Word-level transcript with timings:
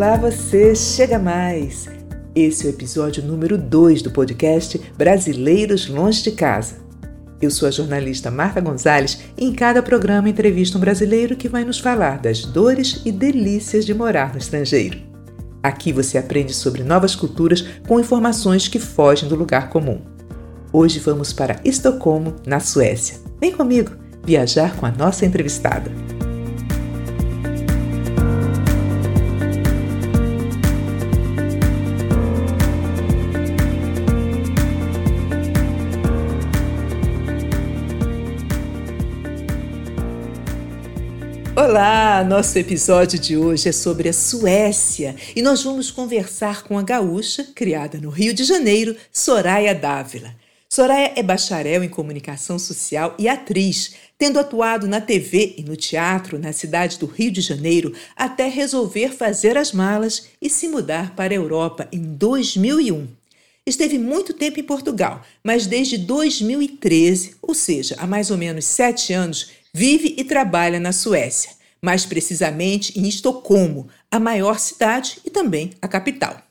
Olá, 0.00 0.16
você! 0.16 0.74
Chega 0.74 1.18
mais! 1.18 1.86
Esse 2.34 2.64
é 2.64 2.70
o 2.70 2.72
episódio 2.72 3.22
número 3.22 3.58
2 3.58 4.00
do 4.00 4.10
podcast 4.10 4.80
Brasileiros 4.96 5.90
Longe 5.90 6.22
de 6.22 6.30
Casa. 6.30 6.76
Eu 7.38 7.50
sou 7.50 7.68
a 7.68 7.70
jornalista 7.70 8.30
Marta 8.30 8.62
Gonzalez 8.62 9.20
e 9.36 9.44
em 9.44 9.52
cada 9.52 9.82
programa 9.82 10.30
entrevisto 10.30 10.78
um 10.78 10.80
brasileiro 10.80 11.36
que 11.36 11.50
vai 11.50 11.66
nos 11.66 11.78
falar 11.78 12.18
das 12.18 12.46
dores 12.46 13.02
e 13.04 13.12
delícias 13.12 13.84
de 13.84 13.92
morar 13.92 14.32
no 14.32 14.38
estrangeiro. 14.38 14.98
Aqui 15.62 15.92
você 15.92 16.16
aprende 16.16 16.54
sobre 16.54 16.82
novas 16.82 17.14
culturas 17.14 17.62
com 17.86 18.00
informações 18.00 18.68
que 18.68 18.78
fogem 18.78 19.28
do 19.28 19.36
lugar 19.36 19.68
comum. 19.68 20.00
Hoje 20.72 20.98
vamos 20.98 21.30
para 21.30 21.60
Estocolmo, 21.62 22.36
na 22.46 22.58
Suécia. 22.58 23.18
Vem 23.38 23.52
comigo 23.52 23.90
viajar 24.24 24.74
com 24.76 24.86
a 24.86 24.90
nossa 24.90 25.26
entrevistada. 25.26 25.92
Olá! 41.70 42.24
Nosso 42.24 42.58
episódio 42.58 43.16
de 43.16 43.36
hoje 43.36 43.68
é 43.68 43.72
sobre 43.72 44.08
a 44.08 44.12
Suécia 44.12 45.14
e 45.36 45.40
nós 45.40 45.62
vamos 45.62 45.88
conversar 45.88 46.64
com 46.64 46.76
a 46.76 46.82
gaúcha, 46.82 47.46
criada 47.54 47.96
no 47.96 48.10
Rio 48.10 48.34
de 48.34 48.42
Janeiro, 48.42 48.96
Soraya 49.12 49.72
Dávila. 49.72 50.34
Soraya 50.68 51.12
é 51.14 51.22
bacharel 51.22 51.84
em 51.84 51.88
comunicação 51.88 52.58
social 52.58 53.14
e 53.16 53.28
atriz, 53.28 53.94
tendo 54.18 54.40
atuado 54.40 54.88
na 54.88 55.00
TV 55.00 55.54
e 55.58 55.62
no 55.62 55.76
teatro 55.76 56.40
na 56.40 56.52
cidade 56.52 56.98
do 56.98 57.06
Rio 57.06 57.30
de 57.30 57.40
Janeiro 57.40 57.94
até 58.16 58.48
resolver 58.48 59.10
fazer 59.10 59.56
as 59.56 59.70
malas 59.70 60.26
e 60.42 60.50
se 60.50 60.66
mudar 60.66 61.14
para 61.14 61.32
a 61.32 61.36
Europa 61.36 61.86
em 61.92 62.02
2001. 62.02 63.06
Esteve 63.64 63.96
muito 63.96 64.34
tempo 64.34 64.58
em 64.58 64.64
Portugal, 64.64 65.22
mas 65.44 65.68
desde 65.68 65.96
2013, 65.98 67.36
ou 67.40 67.54
seja, 67.54 67.94
há 67.96 68.08
mais 68.08 68.28
ou 68.32 68.36
menos 68.36 68.64
sete 68.64 69.12
anos, 69.12 69.50
vive 69.72 70.16
e 70.18 70.24
trabalha 70.24 70.80
na 70.80 70.90
Suécia, 70.90 71.59
mais 71.82 72.04
precisamente 72.04 72.98
em 72.98 73.08
Estocolmo, 73.08 73.88
a 74.10 74.18
maior 74.18 74.58
cidade 74.58 75.18
e 75.24 75.30
também 75.30 75.70
a 75.80 75.88
capital. 75.88 76.42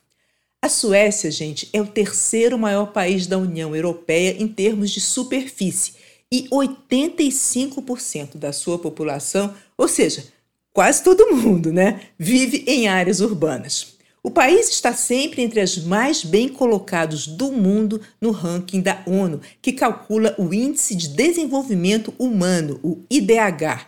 A 0.61 0.67
Suécia, 0.67 1.31
gente, 1.31 1.69
é 1.71 1.81
o 1.81 1.87
terceiro 1.87 2.57
maior 2.57 2.87
país 2.87 3.27
da 3.27 3.37
União 3.37 3.75
Europeia 3.75 4.35
em 4.37 4.47
termos 4.47 4.91
de 4.91 4.99
superfície 4.99 5.93
e 6.31 6.47
85% 6.49 8.37
da 8.37 8.51
sua 8.51 8.77
população, 8.77 9.53
ou 9.77 9.87
seja, 9.87 10.25
quase 10.73 11.03
todo 11.03 11.33
mundo, 11.33 11.71
né, 11.71 12.01
vive 12.17 12.65
em 12.67 12.87
áreas 12.87 13.21
urbanas. 13.21 13.97
O 14.21 14.29
país 14.29 14.69
está 14.69 14.93
sempre 14.93 15.41
entre 15.41 15.61
as 15.61 15.77
mais 15.77 16.25
bem 16.25 16.49
colocados 16.49 17.25
do 17.25 17.53
mundo 17.53 18.01
no 18.19 18.31
ranking 18.31 18.81
da 18.81 19.01
ONU, 19.07 19.39
que 19.61 19.71
calcula 19.71 20.35
o 20.37 20.53
Índice 20.53 20.93
de 20.93 21.07
Desenvolvimento 21.07 22.13
Humano, 22.19 22.79
o 22.83 23.01
IDH. 23.09 23.87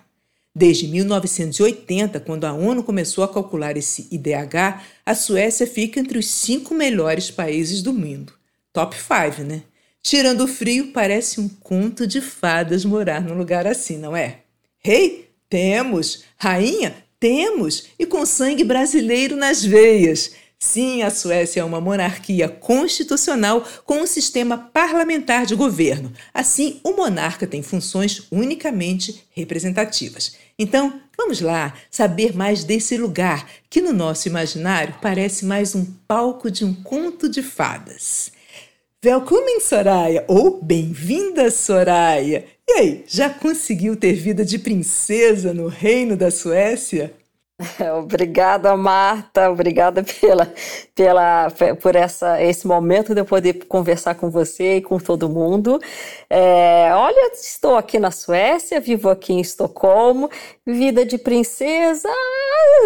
Desde 0.54 0.88
1980, 0.88 2.20
quando 2.20 2.46
a 2.46 2.54
ONU 2.54 2.84
começou 2.84 3.24
a 3.24 3.28
calcular 3.28 3.78
esse 3.78 4.08
IDH, 4.12 4.84
a 5.06 5.16
Suécia 5.16 5.66
fica 5.66 6.00
entre 6.00 6.18
os 6.18 6.28
cinco 6.28 6.74
melhores 6.74 7.32
países 7.32 7.82
do 7.82 7.94
mundo. 7.94 8.34
Top 8.74 8.96
5, 8.96 9.44
né? 9.44 9.64
Tirando 10.04 10.42
o 10.42 10.48
frio, 10.48 10.92
parece 10.92 11.40
um 11.40 11.48
conto 11.48 12.06
de 12.06 12.20
fadas 12.20 12.84
morar 12.84 13.22
num 13.22 13.38
lugar 13.38 13.66
assim, 13.66 13.98
não 13.98 14.16
é? 14.16 14.40
Rei? 14.80 15.30
Temos. 15.50 16.24
Rainha? 16.38 16.96
Temos, 17.22 17.86
e 18.00 18.06
com 18.08 18.26
sangue 18.26 18.64
brasileiro 18.64 19.36
nas 19.36 19.64
veias. 19.64 20.32
Sim, 20.64 21.02
a 21.02 21.10
Suécia 21.10 21.62
é 21.62 21.64
uma 21.64 21.82
monarquia 21.82 22.48
constitucional 22.48 23.66
com 23.84 24.02
um 24.02 24.06
sistema 24.06 24.70
parlamentar 24.72 25.44
de 25.44 25.56
governo. 25.56 26.14
Assim, 26.32 26.80
o 26.84 26.94
monarca 26.94 27.48
tem 27.48 27.64
funções 27.64 28.28
unicamente 28.32 29.24
representativas. 29.32 30.36
Então, 30.60 31.02
vamos 31.18 31.42
lá 31.42 31.74
saber 31.90 32.36
mais 32.36 32.64
desse 32.64 32.96
lugar 32.96 33.50
que 33.72 33.82
no 33.82 33.92
nosso 33.92 34.28
imaginário 34.28 34.94
parece 35.02 35.46
mais 35.46 35.74
um 35.74 35.84
palco 36.08 36.52
de 36.52 36.64
um 36.64 36.76
conto 36.76 37.28
de 37.28 37.42
fadas. 37.42 38.32
Welcome, 39.04 39.62
Soraya, 39.62 40.24
ou 40.28 40.62
bem-vinda, 40.62 41.50
Soraya. 41.50 42.46
E 42.70 42.72
aí, 42.74 43.04
já 43.08 43.32
conseguiu 43.32 43.96
ter 43.96 44.14
vida 44.14 44.46
de 44.46 44.60
princesa 44.60 45.56
no 45.56 45.68
reino 45.68 46.16
da 46.16 46.30
Suécia? 46.30 47.20
Obrigada, 48.00 48.76
Marta. 48.76 49.50
Obrigada 49.50 50.04
pela, 50.04 50.54
pela, 50.96 51.48
por 51.82 51.96
essa, 51.96 52.42
esse 52.42 52.68
momento 52.68 53.14
de 53.14 53.22
eu 53.22 53.26
poder 53.26 53.66
conversar 53.66 54.16
com 54.16 54.30
você 54.30 54.78
e 54.78 54.82
com 54.82 54.98
todo 54.98 55.30
mundo. 55.30 55.80
É, 56.30 56.90
olha, 56.94 57.32
estou 57.34 57.76
aqui 57.76 58.00
na 58.00 58.12
Suécia, 58.12 58.80
vivo 58.80 59.10
aqui 59.10 59.34
em 59.34 59.40
Estocolmo. 59.40 60.30
Vida 60.66 61.06
de 61.06 61.18
princesa? 61.18 62.10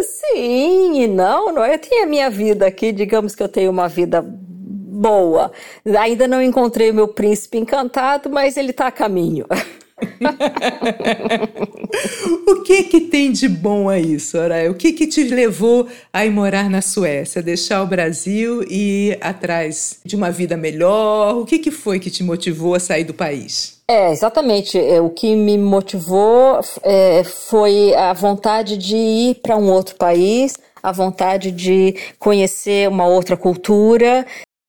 sim 0.03 1.01
e 1.01 1.07
não, 1.07 1.51
não. 1.51 1.65
Eu 1.65 1.79
tenho 1.79 2.03
a 2.03 2.07
minha 2.07 2.29
vida 2.29 2.65
aqui, 2.65 2.91
digamos 2.91 3.35
que 3.35 3.43
eu 3.43 3.49
tenho 3.49 3.71
uma 3.71 3.87
vida 3.87 4.21
boa. 4.21 5.51
Ainda 5.99 6.27
não 6.27 6.41
encontrei 6.41 6.91
o 6.91 6.93
meu 6.93 7.07
príncipe 7.07 7.57
encantado, 7.57 8.29
mas 8.29 8.57
ele 8.57 8.71
está 8.71 8.87
a 8.87 8.91
caminho. 8.91 9.45
o 12.47 12.61
que 12.63 12.83
que 12.83 13.01
tem 13.01 13.31
de 13.31 13.47
bom 13.47 13.87
aí, 13.87 14.19
Soraya? 14.19 14.69
O 14.69 14.75
que 14.75 14.91
que 14.91 15.07
te 15.07 15.23
levou 15.23 15.87
a 16.11 16.25
ir 16.25 16.31
morar 16.31 16.69
na 16.69 16.81
Suécia, 16.81 17.41
deixar 17.41 17.81
o 17.81 17.87
Brasil 17.87 18.61
e 18.69 19.11
ir 19.11 19.17
atrás 19.21 19.99
de 20.03 20.13
uma 20.15 20.31
vida 20.31 20.57
melhor? 20.57 21.37
O 21.37 21.45
que 21.45 21.59
que 21.59 21.71
foi 21.71 21.97
que 21.99 22.11
te 22.11 22.23
motivou 22.23 22.75
a 22.75 22.79
sair 22.79 23.05
do 23.05 23.13
país? 23.13 23.79
É, 23.87 24.11
exatamente. 24.11 24.77
É, 24.77 24.99
o 24.99 25.09
que 25.09 25.33
me 25.35 25.57
motivou 25.57 26.59
é, 26.83 27.23
foi 27.23 27.95
a 27.95 28.11
vontade 28.13 28.77
de 28.77 28.97
ir 28.97 29.35
para 29.35 29.55
um 29.55 29.71
outro 29.71 29.95
país, 29.95 30.57
a 30.83 30.91
vontade 30.91 31.51
de 31.51 31.95
conhecer 32.19 32.89
uma 32.89 33.07
outra 33.07 33.37
cultura 33.37 34.25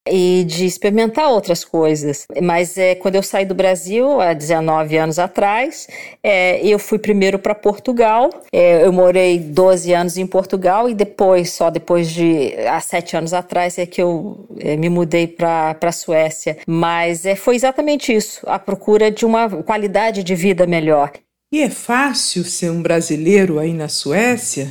e 0.08 0.44
de 0.44 0.64
experimentar 0.64 1.28
outras 1.28 1.64
coisas. 1.64 2.26
Mas 2.42 2.76
é, 2.78 2.94
quando 2.94 3.16
eu 3.16 3.22
saí 3.22 3.44
do 3.44 3.54
Brasil, 3.54 4.20
há 4.20 4.32
19 4.32 4.96
anos 4.96 5.18
atrás, 5.18 5.86
é, 6.22 6.64
eu 6.66 6.78
fui 6.78 6.98
primeiro 6.98 7.38
para 7.38 7.54
Portugal. 7.54 8.30
É, 8.52 8.84
eu 8.84 8.92
morei 8.92 9.38
12 9.38 9.92
anos 9.92 10.16
em 10.16 10.26
Portugal 10.26 10.88
e 10.88 10.94
depois, 10.94 11.52
só 11.52 11.70
depois 11.70 12.10
de 12.10 12.54
há 12.68 12.80
sete 12.80 13.16
anos 13.16 13.32
atrás, 13.32 13.78
é 13.78 13.86
que 13.86 14.00
eu 14.02 14.46
é, 14.58 14.76
me 14.76 14.88
mudei 14.88 15.26
para 15.26 15.76
a 15.80 15.92
Suécia. 15.92 16.58
Mas 16.66 17.26
é, 17.26 17.34
foi 17.34 17.54
exatamente 17.56 18.14
isso, 18.14 18.40
a 18.46 18.58
procura 18.58 19.10
de 19.10 19.24
uma 19.24 19.48
qualidade 19.62 20.22
de 20.22 20.34
vida 20.34 20.66
melhor. 20.66 21.12
E 21.52 21.62
é 21.62 21.70
fácil 21.70 22.44
ser 22.44 22.70
um 22.70 22.82
brasileiro 22.82 23.58
aí 23.58 23.72
na 23.72 23.88
Suécia? 23.88 24.70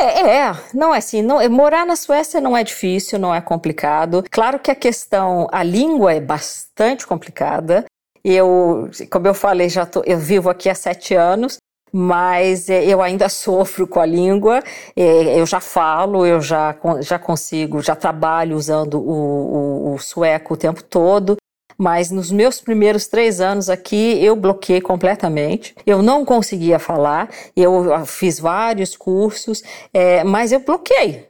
É, 0.00 0.38
é, 0.38 0.56
não 0.72 0.94
é 0.94 0.98
assim, 0.98 1.20
não, 1.20 1.46
morar 1.50 1.84
na 1.84 1.94
Suécia 1.94 2.40
não 2.40 2.56
é 2.56 2.64
difícil, 2.64 3.18
não 3.18 3.34
é 3.34 3.40
complicado. 3.40 4.24
Claro 4.30 4.58
que 4.58 4.70
a 4.70 4.74
questão, 4.74 5.46
a 5.52 5.62
língua 5.62 6.14
é 6.14 6.20
bastante 6.20 7.06
complicada. 7.06 7.84
Eu, 8.24 8.90
como 9.10 9.26
eu 9.26 9.34
falei, 9.34 9.68
já 9.68 9.84
tô, 9.84 10.02
eu 10.06 10.18
vivo 10.18 10.48
aqui 10.48 10.70
há 10.70 10.74
sete 10.74 11.14
anos, 11.14 11.58
mas 11.92 12.70
é, 12.70 12.82
eu 12.84 13.02
ainda 13.02 13.28
sofro 13.30 13.86
com 13.86 14.00
a 14.00 14.06
língua. 14.06 14.62
É, 14.96 15.38
eu 15.38 15.44
já 15.44 15.60
falo, 15.60 16.24
eu 16.24 16.40
já, 16.40 16.74
já 17.02 17.18
consigo, 17.18 17.82
já 17.82 17.94
trabalho 17.94 18.56
usando 18.56 18.94
o, 18.98 19.90
o, 19.90 19.94
o 19.94 19.98
sueco 19.98 20.54
o 20.54 20.56
tempo 20.56 20.82
todo 20.82 21.36
mas 21.80 22.10
nos 22.10 22.30
meus 22.30 22.60
primeiros 22.60 23.06
três 23.06 23.40
anos 23.40 23.70
aqui 23.70 24.22
eu 24.22 24.36
bloqueei 24.36 24.82
completamente. 24.82 25.74
Eu 25.86 26.02
não 26.02 26.26
conseguia 26.26 26.78
falar, 26.78 27.30
eu 27.56 28.04
fiz 28.04 28.38
vários 28.38 28.94
cursos, 28.94 29.62
é, 29.94 30.22
mas 30.22 30.52
eu 30.52 30.60
bloqueei. 30.60 31.26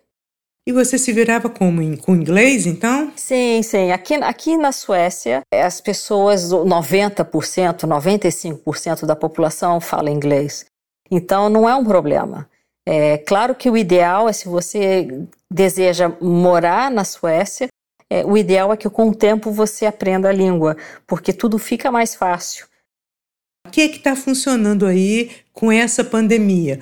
E 0.66 0.72
você 0.72 0.98
se 0.98 1.12
virava 1.12 1.48
como 1.48 1.80
com 1.98 2.16
inglês, 2.16 2.66
então? 2.66 3.12
Sim, 3.14 3.62
sim. 3.62 3.92
Aqui, 3.92 4.14
aqui 4.14 4.56
na 4.56 4.72
Suécia, 4.72 5.40
as 5.54 5.80
pessoas, 5.80 6.50
90%, 6.50 7.86
95% 7.86 9.06
da 9.06 9.14
população 9.14 9.80
fala 9.80 10.10
inglês. 10.10 10.66
Então 11.08 11.48
não 11.48 11.68
é 11.68 11.74
um 11.76 11.84
problema. 11.84 12.48
É 12.86 13.18
claro 13.18 13.54
que 13.54 13.70
o 13.70 13.76
ideal 13.76 14.28
é 14.28 14.32
se 14.32 14.48
você 14.48 15.06
deseja 15.50 16.10
morar 16.20 16.90
na 16.90 17.04
Suécia, 17.04 17.68
é, 18.10 18.24
o 18.24 18.36
ideal 18.36 18.72
é 18.72 18.76
que 18.76 18.90
com 18.90 19.08
o 19.08 19.14
tempo 19.14 19.52
você 19.52 19.86
aprenda 19.86 20.28
a 20.28 20.32
língua, 20.32 20.76
porque 21.06 21.32
tudo 21.32 21.58
fica 21.58 21.92
mais 21.92 22.14
fácil. 22.14 22.66
O 23.66 23.70
que 23.70 23.80
é 23.82 23.86
está 23.86 24.16
funcionando 24.16 24.84
aí 24.84 25.30
com 25.52 25.70
essa 25.70 26.02
pandemia? 26.02 26.80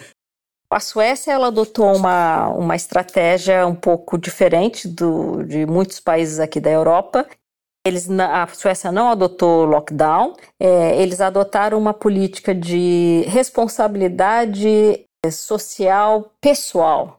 A 0.70 0.80
Suécia 0.80 1.32
ela 1.32 1.48
adotou 1.48 1.94
uma, 1.94 2.48
uma 2.48 2.76
estratégia 2.76 3.66
um 3.66 3.75
pouco 3.75 4.19
diferente 4.19 4.86
do, 4.86 5.42
de 5.42 5.66
muitos 5.66 6.00
países 6.00 6.38
aqui 6.38 6.60
da 6.60 6.70
Europa. 6.70 7.26
Eles, 7.86 8.08
a 8.10 8.46
Suécia 8.48 8.92
não 8.92 9.08
adotou 9.08 9.64
lockdown, 9.64 10.34
é, 10.60 11.00
eles 11.00 11.20
adotaram 11.20 11.78
uma 11.78 11.94
política 11.94 12.54
de 12.54 13.25
responsabilidade 13.28 15.04
social 15.30 16.30
pessoal. 16.40 17.19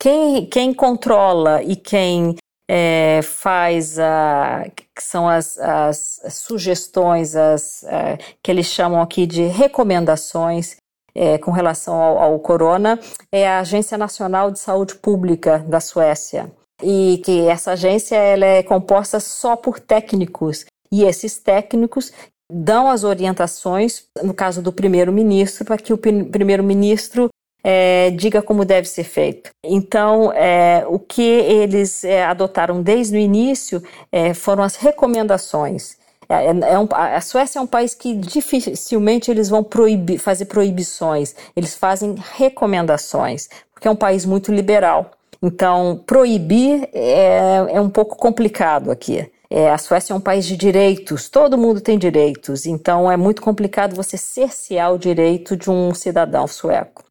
quem, 0.00 0.46
quem 0.46 0.74
controla 0.74 1.62
e 1.62 1.76
quem 1.76 2.36
é, 2.72 3.20
faz 3.22 3.98
a, 3.98 4.64
que 4.94 5.02
são 5.02 5.28
as, 5.28 5.58
as 5.58 6.20
sugestões, 6.30 7.34
as, 7.34 7.82
é, 7.82 8.16
que 8.40 8.48
eles 8.48 8.66
chamam 8.66 9.02
aqui 9.02 9.26
de 9.26 9.42
recomendações 9.42 10.76
é, 11.12 11.36
com 11.38 11.50
relação 11.50 12.00
ao, 12.00 12.18
ao, 12.20 12.38
corona, 12.38 13.00
é 13.32 13.48
a 13.48 13.58
Agência 13.58 13.98
Nacional 13.98 14.52
de 14.52 14.60
Saúde 14.60 14.94
Pública 14.94 15.58
da 15.58 15.80
Suécia. 15.80 16.48
E 16.80 17.20
que 17.24 17.48
essa 17.48 17.72
agência 17.72 18.14
ela 18.14 18.46
é 18.46 18.62
composta 18.62 19.18
só 19.18 19.56
por 19.56 19.80
técnicos. 19.80 20.64
E 20.92 21.02
esses 21.02 21.38
técnicos 21.38 22.12
dão 22.48 22.88
as 22.88 23.02
orientações, 23.02 24.04
no 24.22 24.32
caso 24.32 24.62
do 24.62 24.72
primeiro-ministro, 24.72 25.64
para 25.64 25.76
que 25.76 25.92
o 25.92 25.98
primeiro-ministro 25.98 27.28
é, 27.62 28.10
diga 28.10 28.42
como 28.42 28.64
deve 28.64 28.88
ser 28.88 29.04
feito. 29.04 29.50
Então, 29.62 30.32
é, 30.32 30.84
o 30.88 30.98
que 30.98 31.22
eles 31.22 32.04
é, 32.04 32.24
adotaram 32.24 32.82
desde 32.82 33.16
o 33.16 33.18
início 33.18 33.82
é, 34.10 34.34
foram 34.34 34.62
as 34.62 34.76
recomendações. 34.76 35.98
É, 36.28 36.46
é 36.46 36.78
um, 36.78 36.88
a 36.92 37.20
Suécia 37.20 37.58
é 37.58 37.62
um 37.62 37.66
país 37.66 37.94
que 37.94 38.14
dificilmente 38.14 39.30
eles 39.30 39.48
vão 39.48 39.64
proibir, 39.64 40.18
fazer 40.18 40.44
proibições, 40.44 41.34
eles 41.56 41.74
fazem 41.74 42.14
recomendações, 42.34 43.48
porque 43.74 43.88
é 43.88 43.90
um 43.90 43.96
país 43.96 44.24
muito 44.24 44.52
liberal. 44.52 45.10
Então, 45.42 46.02
proibir 46.06 46.88
é, 46.92 47.80
um 47.80 47.90
pouco 47.90 48.16
complicado 48.16 48.90
aqui. 48.90 49.28
É, 49.52 49.68
a 49.68 49.78
Suécia 49.78 50.12
é 50.12 50.16
um 50.16 50.20
país 50.20 50.46
de 50.46 50.56
direitos, 50.56 51.28
todo 51.28 51.58
mundo 51.58 51.80
tem 51.80 51.98
direitos, 51.98 52.66
então 52.66 53.10
é 53.10 53.16
muito 53.16 53.42
complicado 53.42 53.96
você 53.96 54.16
cercear 54.16 54.94
o 54.94 54.98
direito 54.98 55.56
de 55.56 55.68
um 55.68 55.92
cidadão 55.92 56.46
sueco. 56.46 57.02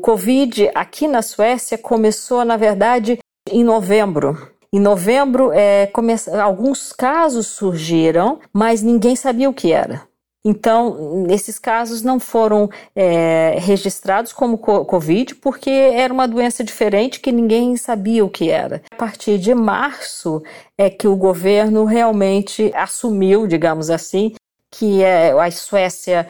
O 0.00 0.02
Covid 0.02 0.70
aqui 0.74 1.06
na 1.06 1.20
Suécia 1.20 1.76
começou, 1.76 2.42
na 2.42 2.56
verdade, 2.56 3.18
em 3.50 3.62
novembro. 3.62 4.48
Em 4.72 4.80
novembro, 4.80 5.52
é, 5.52 5.88
come... 5.88 6.14
alguns 6.42 6.90
casos 6.90 7.48
surgiram, 7.48 8.40
mas 8.50 8.80
ninguém 8.80 9.14
sabia 9.14 9.50
o 9.50 9.52
que 9.52 9.72
era. 9.72 10.00
Então, 10.42 11.26
esses 11.28 11.58
casos 11.58 12.02
não 12.02 12.18
foram 12.18 12.70
é, 12.96 13.58
registrados 13.58 14.32
como 14.32 14.56
Covid, 14.56 15.34
porque 15.34 15.68
era 15.68 16.14
uma 16.14 16.26
doença 16.26 16.64
diferente 16.64 17.20
que 17.20 17.30
ninguém 17.30 17.76
sabia 17.76 18.24
o 18.24 18.30
que 18.30 18.48
era. 18.48 18.80
A 18.90 18.96
partir 18.96 19.36
de 19.36 19.54
março 19.54 20.42
é 20.78 20.88
que 20.88 21.06
o 21.06 21.14
governo 21.14 21.84
realmente 21.84 22.72
assumiu, 22.74 23.46
digamos 23.46 23.90
assim, 23.90 24.32
que 24.70 25.02
é, 25.02 25.32
a 25.32 25.50
Suécia 25.50 26.26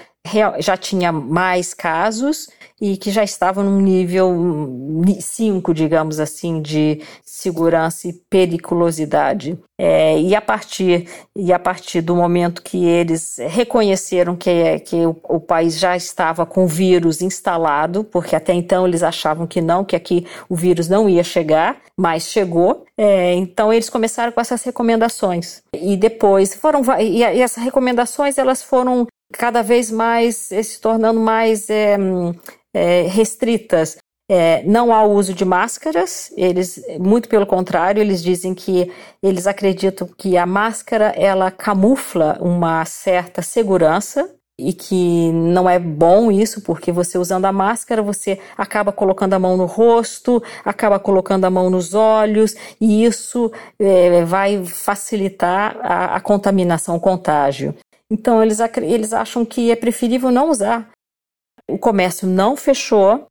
já 0.58 0.76
tinha 0.76 1.10
mais 1.10 1.72
casos 1.72 2.48
e 2.80 2.96
que 2.96 3.10
já 3.10 3.22
estava 3.22 3.62
num 3.62 3.80
nível 3.80 4.34
5, 5.20 5.74
digamos 5.74 6.18
assim, 6.18 6.62
de 6.62 7.02
segurança 7.22 8.08
e 8.08 8.12
periculosidade. 8.28 9.58
É, 9.78 10.18
e, 10.20 10.34
a 10.34 10.40
partir, 10.42 11.08
e 11.34 11.52
a 11.52 11.58
partir 11.58 12.02
do 12.02 12.14
momento 12.14 12.62
que 12.62 12.84
eles 12.84 13.36
reconheceram 13.48 14.36
que, 14.36 14.78
que 14.80 14.96
o, 15.06 15.16
o, 15.24 15.40
país 15.40 15.78
já 15.78 15.96
estava 15.96 16.44
com 16.44 16.64
o 16.64 16.68
vírus 16.68 17.22
instalado, 17.22 18.04
porque 18.04 18.36
até 18.36 18.52
então 18.52 18.86
eles 18.86 19.02
achavam 19.02 19.46
que 19.46 19.60
não, 19.62 19.84
que 19.84 19.96
aqui 19.96 20.26
o 20.50 20.56
vírus 20.56 20.88
não 20.88 21.08
ia 21.08 21.24
chegar, 21.24 21.78
mas 21.96 22.24
chegou. 22.24 22.84
É, 22.96 23.32
então 23.34 23.72
eles 23.72 23.88
começaram 23.88 24.32
com 24.32 24.40
essas 24.40 24.62
recomendações. 24.62 25.62
E 25.74 25.96
depois 25.96 26.54
foram. 26.54 26.82
E, 26.98 27.18
e 27.18 27.40
essas 27.40 27.62
recomendações 27.62 28.36
elas 28.36 28.62
foram 28.62 29.06
cada 29.32 29.62
vez 29.62 29.90
mais 29.90 30.50
eh, 30.52 30.62
se 30.62 30.80
tornando 30.80 31.20
mais 31.20 31.68
é, 31.70 31.96
é, 32.74 33.02
restritas. 33.02 33.96
É, 34.32 34.62
não 34.62 34.94
há 34.94 35.04
uso 35.04 35.34
de 35.34 35.44
máscaras, 35.44 36.32
eles, 36.36 36.80
muito 37.00 37.28
pelo 37.28 37.44
contrário, 37.44 38.00
eles 38.00 38.22
dizem 38.22 38.54
que 38.54 38.88
eles 39.20 39.44
acreditam 39.48 40.08
que 40.16 40.36
a 40.36 40.46
máscara 40.46 41.12
ela 41.16 41.50
camufla 41.50 42.38
uma 42.40 42.84
certa 42.84 43.42
segurança 43.42 44.30
e 44.56 44.72
que 44.72 45.32
não 45.32 45.68
é 45.68 45.78
bom 45.78 46.30
isso, 46.30 46.60
porque 46.60 46.92
você 46.92 47.18
usando 47.18 47.46
a 47.46 47.52
máscara, 47.52 48.02
você 48.02 48.38
acaba 48.56 48.92
colocando 48.92 49.34
a 49.34 49.38
mão 49.38 49.56
no 49.56 49.66
rosto, 49.66 50.42
acaba 50.64 51.00
colocando 51.00 51.46
a 51.46 51.50
mão 51.50 51.70
nos 51.70 51.94
olhos, 51.94 52.54
e 52.80 53.04
isso 53.04 53.50
é, 53.78 54.24
vai 54.24 54.64
facilitar 54.64 55.76
a, 55.80 56.16
a 56.16 56.20
contaminação, 56.20 56.94
o 56.94 57.00
contágio. 57.00 57.74
Então, 58.10 58.42
eles, 58.42 58.58
eles 58.82 59.12
acham 59.12 59.44
que 59.44 59.70
é 59.70 59.76
preferível 59.76 60.30
não 60.30 60.50
usar. 60.50 60.90
O 61.68 61.78
comércio 61.78 62.26
não 62.26 62.56
fechou, 62.56 63.28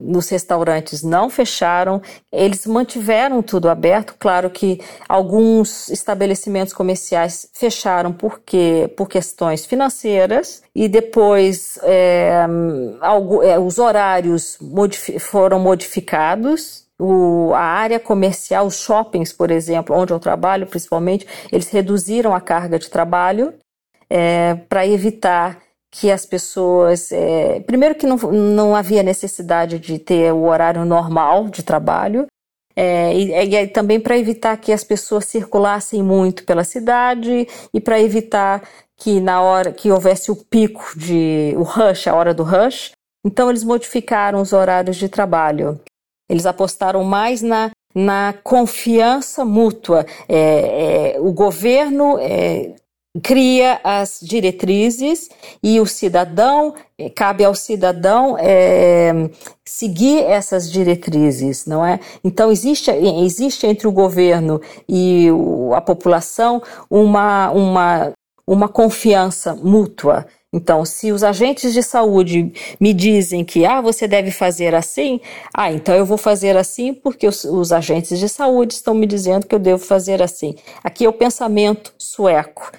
nos 0.00 0.28
restaurantes 0.30 1.02
não 1.02 1.28
fecharam, 1.28 2.00
eles 2.32 2.66
mantiveram 2.66 3.42
tudo 3.42 3.68
aberto. 3.68 4.14
Claro 4.18 4.48
que 4.48 4.80
alguns 5.08 5.88
estabelecimentos 5.88 6.72
comerciais 6.72 7.48
fecharam 7.52 8.12
porque 8.12 8.92
por 8.96 9.08
questões 9.08 9.66
financeiras 9.66 10.62
e 10.74 10.88
depois 10.88 11.78
é, 11.82 12.46
algo, 13.00 13.42
é, 13.42 13.58
os 13.58 13.78
horários 13.78 14.56
modifi 14.60 15.18
foram 15.18 15.60
modificados. 15.60 16.88
O, 16.98 17.52
a 17.54 17.60
área 17.60 17.98
comercial, 17.98 18.66
os 18.66 18.80
shoppings, 18.80 19.32
por 19.32 19.50
exemplo, 19.50 19.96
onde 19.96 20.12
eu 20.12 20.20
trabalho, 20.20 20.66
principalmente, 20.66 21.26
eles 21.50 21.70
reduziram 21.70 22.34
a 22.34 22.40
carga 22.42 22.78
de 22.78 22.90
trabalho 22.90 23.54
é, 24.10 24.54
para 24.68 24.86
evitar 24.86 25.62
que 25.90 26.10
as 26.10 26.26
pessoas. 26.26 27.10
É, 27.12 27.60
primeiro, 27.60 27.94
que 27.94 28.06
não, 28.06 28.16
não 28.16 28.76
havia 28.76 29.02
necessidade 29.02 29.78
de 29.78 29.98
ter 29.98 30.32
o 30.32 30.44
horário 30.44 30.84
normal 30.84 31.48
de 31.48 31.62
trabalho, 31.62 32.26
é, 32.76 33.14
e, 33.14 33.54
e, 33.54 33.66
também 33.68 34.00
para 34.00 34.16
evitar 34.16 34.56
que 34.56 34.72
as 34.72 34.84
pessoas 34.84 35.26
circulassem 35.26 36.02
muito 36.02 36.44
pela 36.44 36.64
cidade 36.64 37.46
e 37.74 37.80
para 37.80 38.00
evitar 38.00 38.62
que 38.96 39.20
na 39.20 39.42
hora 39.42 39.72
que 39.72 39.90
houvesse 39.90 40.30
o 40.30 40.36
pico 40.36 40.92
de 40.96 41.54
o 41.56 41.62
rush, 41.62 42.06
a 42.06 42.14
hora 42.14 42.32
do 42.32 42.42
rush, 42.42 42.92
então 43.24 43.50
eles 43.50 43.64
modificaram 43.64 44.40
os 44.40 44.52
horários 44.52 44.96
de 44.96 45.08
trabalho. 45.08 45.80
Eles 46.28 46.46
apostaram 46.46 47.02
mais 47.02 47.42
na, 47.42 47.70
na 47.94 48.34
confiança 48.44 49.44
mútua. 49.44 50.06
É, 50.28 51.14
é, 51.16 51.20
o 51.20 51.32
governo 51.32 52.18
é, 52.18 52.74
cria 53.22 53.80
as 53.82 54.20
diretrizes 54.22 55.28
e 55.62 55.80
o 55.80 55.86
cidadão, 55.86 56.74
eh, 56.96 57.10
cabe 57.10 57.44
ao 57.44 57.54
cidadão 57.54 58.36
é, 58.38 59.28
seguir 59.64 60.22
essas 60.22 60.70
diretrizes, 60.70 61.66
não 61.66 61.84
é? 61.84 61.98
Então 62.22 62.52
existe, 62.52 62.90
existe 62.90 63.66
entre 63.66 63.88
o 63.88 63.92
governo 63.92 64.60
e 64.88 65.26
a 65.74 65.80
população 65.80 66.62
uma, 66.88 67.50
uma, 67.50 68.12
uma 68.46 68.68
confiança 68.68 69.54
mútua. 69.56 70.26
Então, 70.52 70.84
se 70.84 71.12
os 71.12 71.22
agentes 71.22 71.72
de 71.72 71.80
saúde 71.80 72.52
me 72.80 72.92
dizem 72.92 73.44
que 73.44 73.64
ah, 73.64 73.80
você 73.80 74.08
deve 74.08 74.32
fazer 74.32 74.74
assim, 74.74 75.20
ah, 75.54 75.72
então 75.72 75.94
eu 75.94 76.04
vou 76.04 76.18
fazer 76.18 76.56
assim 76.56 76.92
porque 76.92 77.26
os, 77.26 77.44
os 77.44 77.70
agentes 77.70 78.18
de 78.18 78.28
saúde 78.28 78.74
estão 78.74 78.92
me 78.92 79.06
dizendo 79.06 79.46
que 79.46 79.54
eu 79.54 79.60
devo 79.60 79.84
fazer 79.84 80.20
assim. 80.20 80.56
Aqui 80.82 81.04
é 81.04 81.08
o 81.08 81.12
pensamento 81.12 81.92
sueco 81.96 82.72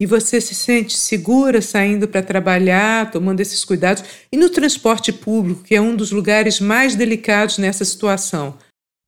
e 0.00 0.06
você 0.06 0.40
se 0.40 0.54
sente 0.54 0.96
segura 0.96 1.62
saindo 1.62 2.06
para 2.06 2.22
trabalhar, 2.22 3.10
tomando 3.10 3.40
esses 3.40 3.64
cuidados. 3.64 4.04
E 4.30 4.36
no 4.36 4.50
transporte 4.50 5.12
público, 5.12 5.62
que 5.62 5.74
é 5.74 5.80
um 5.80 5.96
dos 5.96 6.12
lugares 6.12 6.60
mais 6.60 6.94
delicados 6.94 7.58
nessa 7.58 7.84
situação? 7.84 8.54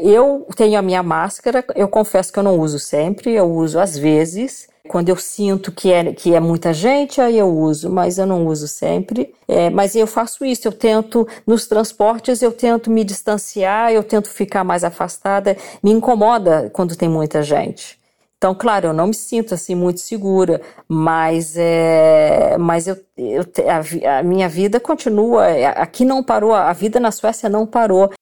Eu 0.01 0.47
tenho 0.57 0.79
a 0.79 0.83
minha 0.83 1.03
máscara, 1.03 1.65
eu 1.75 1.89
confesso 1.89 2.33
que 2.33 2.39
eu 2.39 2.43
não 2.43 2.59
uso 2.59 2.79
sempre, 2.79 3.33
eu 3.33 3.51
uso 3.51 3.81
às 3.81 3.99
vezes. 3.99 4.69
Quando 4.89 5.11
eu 5.11 5.17
sinto 5.17 5.71
que 5.71 5.93
é, 5.93 6.15
que 6.15 6.35
é 6.35 6.41
muita 6.41 6.73
gente, 6.73 7.21
aí 7.21 7.37
eu 7.37 7.49
uso, 7.49 7.91
mas 7.91 8.17
eu 8.17 8.25
não 8.25 8.47
uso 8.47 8.67
sempre. 8.67 9.35
É, 9.47 9.69
mas 9.69 9.95
eu 9.95 10.07
faço 10.07 10.47
isso, 10.47 10.67
eu 10.67 10.73
tento, 10.73 11.29
nos 11.47 11.67
transportes, 11.67 12.41
eu 12.41 12.53
tento 12.53 12.91
me 12.91 13.05
distanciar, 13.05 13.93
eu 13.93 14.03
tento 14.03 14.31
ficar 14.31 14.65
mais 14.65 14.85
afastada. 14.85 15.57
Me 15.83 15.91
incomoda 15.91 16.71
quando 16.73 16.97
tem 16.97 17.09
muita 17.09 17.43
gente. 17.43 17.98
Então, 18.39 18.55
claro, 18.55 18.89
eu 18.89 18.93
não 18.93 19.09
me 19.09 19.15
sinto 19.15 19.53
assim 19.53 19.75
muito 19.75 19.99
segura, 19.99 20.63
mas, 20.89 21.57
é, 21.57 22.57
mas 22.57 22.87
eu, 22.87 22.97
eu, 23.17 23.45
a, 23.69 24.19
a 24.21 24.23
minha 24.23 24.49
vida 24.49 24.79
continua. 24.79 25.49
É, 25.49 25.67
aqui 25.67 26.05
não 26.05 26.23
parou, 26.23 26.55
a 26.55 26.73
vida 26.73 27.01
na 27.01 27.11
Suécia 27.11 27.49
não 27.49 27.67
parou. 27.67 28.13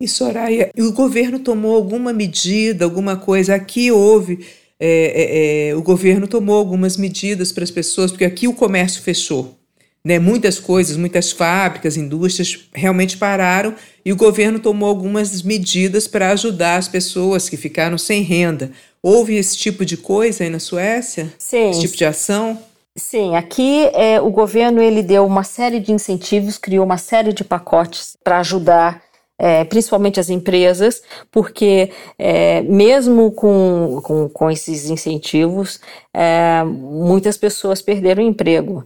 E 0.00 0.08
Soraya, 0.08 0.72
o 0.76 0.92
governo 0.92 1.38
tomou 1.38 1.76
alguma 1.76 2.12
medida, 2.12 2.84
alguma 2.84 3.16
coisa? 3.16 3.54
Aqui 3.54 3.92
houve, 3.92 4.44
é, 4.80 4.88
é, 4.88 5.68
é, 5.68 5.76
o 5.76 5.82
governo 5.82 6.26
tomou 6.26 6.56
algumas 6.56 6.96
medidas 6.96 7.52
para 7.52 7.62
as 7.62 7.70
pessoas, 7.70 8.10
porque 8.10 8.24
aqui 8.24 8.48
o 8.48 8.54
comércio 8.54 9.00
fechou. 9.02 9.59
Né? 10.04 10.18
Muitas 10.18 10.58
coisas, 10.58 10.96
muitas 10.96 11.30
fábricas, 11.30 11.96
indústrias 11.96 12.68
realmente 12.72 13.18
pararam 13.18 13.74
e 14.04 14.12
o 14.12 14.16
governo 14.16 14.58
tomou 14.58 14.88
algumas 14.88 15.42
medidas 15.42 16.06
para 16.08 16.30
ajudar 16.30 16.76
as 16.76 16.88
pessoas 16.88 17.48
que 17.48 17.56
ficaram 17.56 17.98
sem 17.98 18.22
renda. 18.22 18.70
Houve 19.02 19.36
esse 19.36 19.56
tipo 19.56 19.84
de 19.84 19.96
coisa 19.96 20.44
aí 20.44 20.50
na 20.50 20.58
Suécia? 20.58 21.32
Sim. 21.38 21.70
Esse 21.70 21.80
tipo 21.80 21.96
de 21.96 22.04
ação? 22.04 22.58
Sim, 22.96 23.36
aqui 23.36 23.88
é, 23.94 24.20
o 24.20 24.30
governo 24.30 24.82
ele 24.82 25.02
deu 25.02 25.24
uma 25.24 25.44
série 25.44 25.80
de 25.80 25.92
incentivos, 25.92 26.58
criou 26.58 26.84
uma 26.84 26.98
série 26.98 27.32
de 27.32 27.44
pacotes 27.44 28.16
para 28.22 28.40
ajudar 28.40 29.02
é, 29.40 29.64
principalmente 29.64 30.20
as 30.20 30.28
empresas, 30.28 31.02
porque 31.30 31.90
é, 32.18 32.60
mesmo 32.60 33.32
com, 33.32 33.98
com, 34.04 34.28
com, 34.28 34.50
esses 34.50 34.90
incentivos, 34.90 35.80
é, 36.12 36.62
muitas 36.62 37.38
pessoas 37.38 37.80
perderam 37.80 38.22
o 38.22 38.26
emprego. 38.26 38.84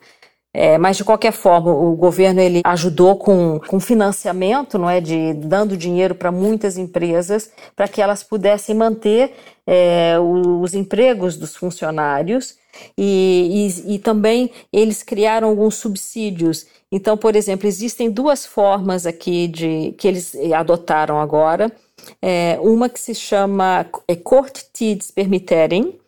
É, 0.57 0.79
mas 0.79 0.97
de 0.97 1.03
qualquer 1.03 1.33
forma, 1.33 1.73
o 1.73 1.97
governo 1.97 2.41
ele 2.41 2.61
ajudou 2.65 3.17
com, 3.17 3.59
com 3.67 3.81
financiamento, 3.81 4.79
não 4.79 4.89
é, 4.89 5.01
de 5.01 5.35
dando 5.35 5.77
dinheiro 5.77 6.15
para 6.15 6.31
muitas 6.31 6.79
empresas 6.79 7.51
para 7.75 7.89
que 7.89 8.01
elas 8.01 8.23
pudessem 8.23 8.73
manter 8.73 9.35
é, 9.67 10.17
os 10.21 10.73
empregos 10.73 11.37
dos 11.37 11.57
funcionários 11.57 12.57
e, 12.97 13.73
e, 13.87 13.95
e, 13.95 13.99
também 13.99 14.51
eles 14.73 15.03
criaram 15.03 15.49
alguns 15.49 15.75
subsídios. 15.75 16.67
Então, 16.91 17.17
por 17.17 17.35
exemplo, 17.35 17.67
existem 17.67 18.09
duas 18.09 18.47
formas 18.47 19.07
aqui 19.07 19.49
de 19.49 19.93
que 19.99 20.07
eles 20.07 20.37
adotaram 20.55 21.19
agora. 21.19 21.73
É, 22.23 22.59
uma 22.61 22.89
que 22.89 23.01
se 23.01 23.15
chama 23.15 23.87
é, 24.07 24.17
Tides 24.73 25.11
Permitterem, 25.11 25.99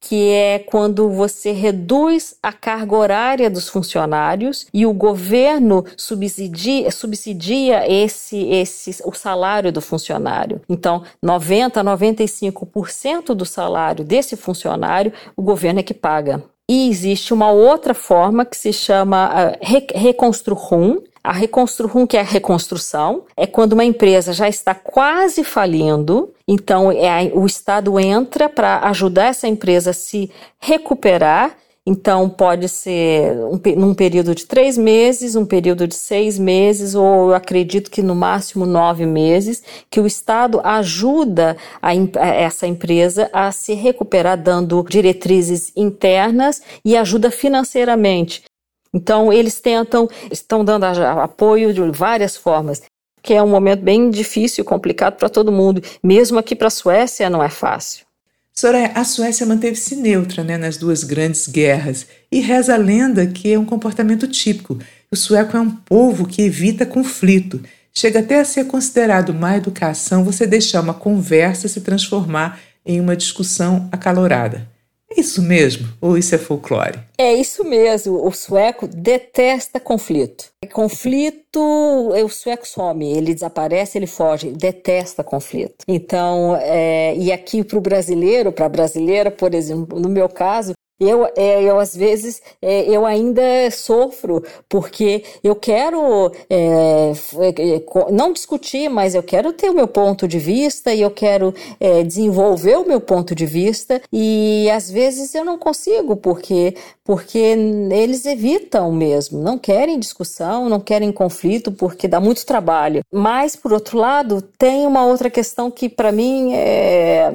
que 0.00 0.30
é 0.30 0.58
quando 0.58 1.10
você 1.10 1.52
reduz 1.52 2.36
a 2.42 2.52
carga 2.52 2.96
horária 2.96 3.50
dos 3.50 3.68
funcionários 3.68 4.66
e 4.72 4.86
o 4.86 4.92
governo 4.92 5.84
subsidia, 5.96 6.90
subsidia 6.90 7.90
esse, 7.90 8.48
esse, 8.48 9.02
o 9.04 9.12
salário 9.12 9.72
do 9.72 9.80
funcionário. 9.80 10.60
Então, 10.68 11.02
90 11.22 11.80
a 11.80 11.84
95% 11.84 13.34
do 13.34 13.44
salário 13.44 14.04
desse 14.04 14.36
funcionário, 14.36 15.12
o 15.36 15.42
governo 15.42 15.80
é 15.80 15.82
que 15.82 15.94
paga. 15.94 16.42
E 16.70 16.90
existe 16.90 17.32
uma 17.32 17.50
outra 17.50 17.94
forma 17.94 18.44
que 18.44 18.56
se 18.56 18.74
chama 18.74 19.30
uh, 19.30 19.98
Reconstrurum, 19.98 20.98
a 21.28 21.32
reconstrução, 21.32 22.06
que 22.06 22.16
é 22.16 22.20
a 22.20 22.24
reconstrução, 22.24 23.24
é 23.36 23.46
quando 23.46 23.74
uma 23.74 23.84
empresa 23.84 24.32
já 24.32 24.48
está 24.48 24.74
quase 24.74 25.44
falindo, 25.44 26.32
então 26.48 26.90
é, 26.90 27.30
o 27.34 27.44
Estado 27.44 28.00
entra 28.00 28.48
para 28.48 28.78
ajudar 28.88 29.26
essa 29.26 29.46
empresa 29.46 29.90
a 29.90 29.92
se 29.92 30.30
recuperar. 30.58 31.54
Então, 31.84 32.28
pode 32.28 32.68
ser 32.68 33.32
um, 33.32 33.60
num 33.76 33.94
período 33.94 34.34
de 34.34 34.46
três 34.46 34.76
meses, 34.78 35.36
um 35.36 35.44
período 35.44 35.86
de 35.86 35.94
seis 35.94 36.38
meses, 36.38 36.94
ou 36.94 37.30
eu 37.30 37.34
acredito 37.34 37.90
que 37.90 38.02
no 38.02 38.14
máximo 38.14 38.64
nove 38.64 39.04
meses, 39.04 39.62
que 39.90 40.00
o 40.00 40.06
Estado 40.06 40.60
ajuda 40.64 41.58
a, 41.80 41.90
a 41.90 42.26
essa 42.26 42.66
empresa 42.66 43.28
a 43.34 43.52
se 43.52 43.74
recuperar, 43.74 44.36
dando 44.36 44.84
diretrizes 44.88 45.72
internas 45.76 46.62
e 46.82 46.96
ajuda 46.96 47.30
financeiramente. 47.30 48.47
Então, 48.92 49.32
eles 49.32 49.60
tentam, 49.60 50.08
estão 50.30 50.64
dando 50.64 50.84
apoio 50.84 51.72
de 51.72 51.80
várias 51.90 52.36
formas, 52.36 52.82
que 53.22 53.34
é 53.34 53.42
um 53.42 53.48
momento 53.48 53.82
bem 53.82 54.10
difícil, 54.10 54.64
complicado 54.64 55.16
para 55.16 55.28
todo 55.28 55.52
mundo. 55.52 55.82
Mesmo 56.02 56.38
aqui 56.38 56.54
para 56.54 56.68
a 56.68 56.70
Suécia 56.70 57.28
não 57.28 57.42
é 57.42 57.48
fácil. 57.48 58.06
Soraya, 58.54 58.90
a 58.94 59.04
Suécia 59.04 59.46
manteve-se 59.46 59.94
neutra 59.94 60.42
né, 60.42 60.58
nas 60.58 60.76
duas 60.76 61.04
grandes 61.04 61.46
guerras 61.46 62.08
e 62.30 62.40
reza 62.40 62.74
a 62.74 62.76
lenda 62.76 63.24
que 63.24 63.52
é 63.52 63.58
um 63.58 63.64
comportamento 63.64 64.26
típico. 64.26 64.78
O 65.12 65.16
sueco 65.16 65.56
é 65.56 65.60
um 65.60 65.70
povo 65.70 66.26
que 66.26 66.42
evita 66.42 66.84
conflito. 66.84 67.62
Chega 67.94 68.18
até 68.18 68.40
a 68.40 68.44
ser 68.44 68.64
considerado 68.64 69.32
má 69.32 69.56
educação 69.56 70.24
você 70.24 70.46
deixar 70.46 70.80
uma 70.80 70.92
conversa 70.92 71.68
se 71.68 71.82
transformar 71.82 72.58
em 72.84 73.00
uma 73.00 73.16
discussão 73.16 73.88
acalorada. 73.92 74.68
É 75.10 75.20
isso 75.20 75.42
mesmo? 75.42 75.88
Ou 76.00 76.18
isso 76.18 76.34
é 76.34 76.38
folclore? 76.38 76.98
É 77.16 77.32
isso 77.34 77.64
mesmo. 77.64 78.26
O 78.26 78.30
sueco 78.30 78.86
detesta 78.86 79.80
conflito. 79.80 80.52
Conflito, 80.72 81.58
o 81.58 82.28
sueco 82.28 82.68
some, 82.68 83.10
ele 83.10 83.32
desaparece, 83.32 83.96
ele 83.96 84.06
foge, 84.06 84.50
detesta 84.50 85.24
conflito. 85.24 85.84
Então, 85.88 86.56
é, 86.60 87.16
e 87.16 87.32
aqui 87.32 87.64
para 87.64 87.78
o 87.78 87.80
brasileiro, 87.80 88.52
para 88.52 88.66
a 88.66 88.68
brasileira, 88.68 89.30
por 89.30 89.54
exemplo, 89.54 89.98
no 89.98 90.08
meu 90.08 90.28
caso, 90.28 90.72
eu, 91.00 91.28
é, 91.36 91.62
eu 91.62 91.78
às 91.78 91.94
vezes, 91.94 92.42
é, 92.60 92.82
eu 92.88 93.06
ainda 93.06 93.42
sofro, 93.70 94.42
porque 94.68 95.22
eu 95.44 95.54
quero 95.54 96.32
é, 96.50 97.12
é 97.12 98.12
não 98.12 98.32
discutir, 98.32 98.88
mas 98.88 99.14
eu 99.14 99.22
quero 99.22 99.52
ter 99.52 99.70
o 99.70 99.74
meu 99.74 99.86
ponto 99.86 100.26
de 100.26 100.38
vista 100.38 100.92
e 100.92 101.02
eu 101.02 101.10
quero 101.10 101.54
é, 101.78 102.02
desenvolver 102.02 102.78
o 102.78 102.86
meu 102.86 103.00
ponto 103.00 103.34
de 103.34 103.46
vista 103.46 104.00
e 104.12 104.68
às 104.70 104.90
vezes 104.90 105.34
eu 105.34 105.44
não 105.44 105.58
consigo, 105.58 106.16
porque, 106.16 106.74
porque 107.04 107.38
eles 107.38 108.26
evitam 108.26 108.90
mesmo, 108.90 109.40
não 109.40 109.58
querem 109.58 109.98
discussão, 109.98 110.68
não 110.68 110.80
querem 110.80 111.12
conflito, 111.12 111.70
porque 111.70 112.08
dá 112.08 112.20
muito 112.20 112.44
trabalho. 112.44 113.02
Mas, 113.12 113.54
por 113.54 113.72
outro 113.72 113.98
lado, 113.98 114.42
tem 114.58 114.86
uma 114.86 115.04
outra 115.04 115.30
questão 115.30 115.70
que 115.70 115.88
para 115.88 116.10
mim 116.10 116.54
é, 116.54 117.30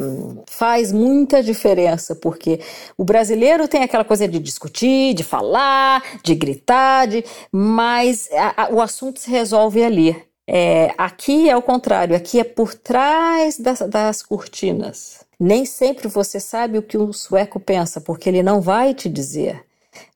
faz 0.47 0.91
muita 0.91 1.41
diferença, 1.41 2.15
porque 2.15 2.59
o 2.97 3.03
brasileiro 3.03 3.52
brasileiro 3.53 3.67
tem 3.67 3.83
aquela 3.83 4.03
coisa 4.03 4.27
de 4.27 4.39
discutir, 4.39 5.13
de 5.13 5.23
falar, 5.23 6.03
de 6.23 6.35
gritar, 6.35 7.07
de, 7.07 7.23
mas 7.51 8.29
a, 8.31 8.63
a, 8.63 8.69
o 8.69 8.81
assunto 8.81 9.19
se 9.19 9.29
resolve 9.29 9.83
ali. 9.83 10.15
É, 10.45 10.93
aqui 10.97 11.49
é 11.49 11.55
o 11.55 11.61
contrário, 11.61 12.15
aqui 12.15 12.39
é 12.39 12.43
por 12.43 12.73
trás 12.73 13.57
das, 13.57 13.79
das 13.79 14.21
cortinas. 14.21 15.23
Nem 15.39 15.65
sempre 15.65 16.07
você 16.07 16.39
sabe 16.39 16.77
o 16.77 16.81
que 16.83 16.97
o 16.97 17.13
sueco 17.13 17.59
pensa, 17.59 18.01
porque 18.01 18.29
ele 18.29 18.43
não 18.43 18.59
vai 18.59 18.93
te 18.93 19.09
dizer, 19.09 19.63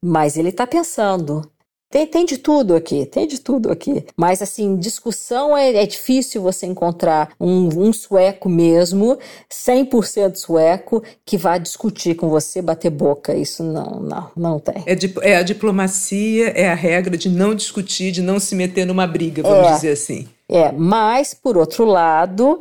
mas 0.01 0.37
ele 0.37 0.49
está 0.49 0.67
pensando. 0.67 1.49
Tem, 1.89 2.05
tem 2.05 2.25
de 2.25 2.37
tudo 2.37 2.75
aqui, 2.75 3.05
tem 3.05 3.25
de 3.25 3.39
tudo 3.39 3.71
aqui. 3.71 4.05
Mas, 4.15 4.41
assim, 4.41 4.75
discussão 4.75 5.55
é, 5.55 5.73
é 5.73 5.85
difícil 5.85 6.41
você 6.41 6.65
encontrar 6.65 7.29
um, 7.39 7.87
um 7.87 7.93
sueco 7.93 8.49
mesmo, 8.49 9.17
100% 9.49 10.35
sueco, 10.35 11.01
que 11.25 11.37
vá 11.37 11.57
discutir 11.57 12.15
com 12.15 12.27
você, 12.27 12.61
bater 12.61 12.89
boca. 12.89 13.33
Isso 13.33 13.63
não, 13.63 14.01
não, 14.01 14.31
não 14.35 14.59
tem. 14.59 14.83
É, 14.85 15.31
é 15.31 15.37
a 15.37 15.43
diplomacia, 15.43 16.49
é 16.49 16.67
a 16.67 16.75
regra 16.75 17.17
de 17.17 17.29
não 17.29 17.55
discutir, 17.55 18.11
de 18.11 18.21
não 18.21 18.37
se 18.37 18.53
meter 18.53 18.85
numa 18.85 19.07
briga, 19.07 19.41
vamos 19.41 19.67
é, 19.67 19.73
dizer 19.75 19.91
assim. 19.91 20.27
É, 20.49 20.73
mas, 20.73 21.33
por 21.33 21.57
outro 21.57 21.85
lado, 21.85 22.59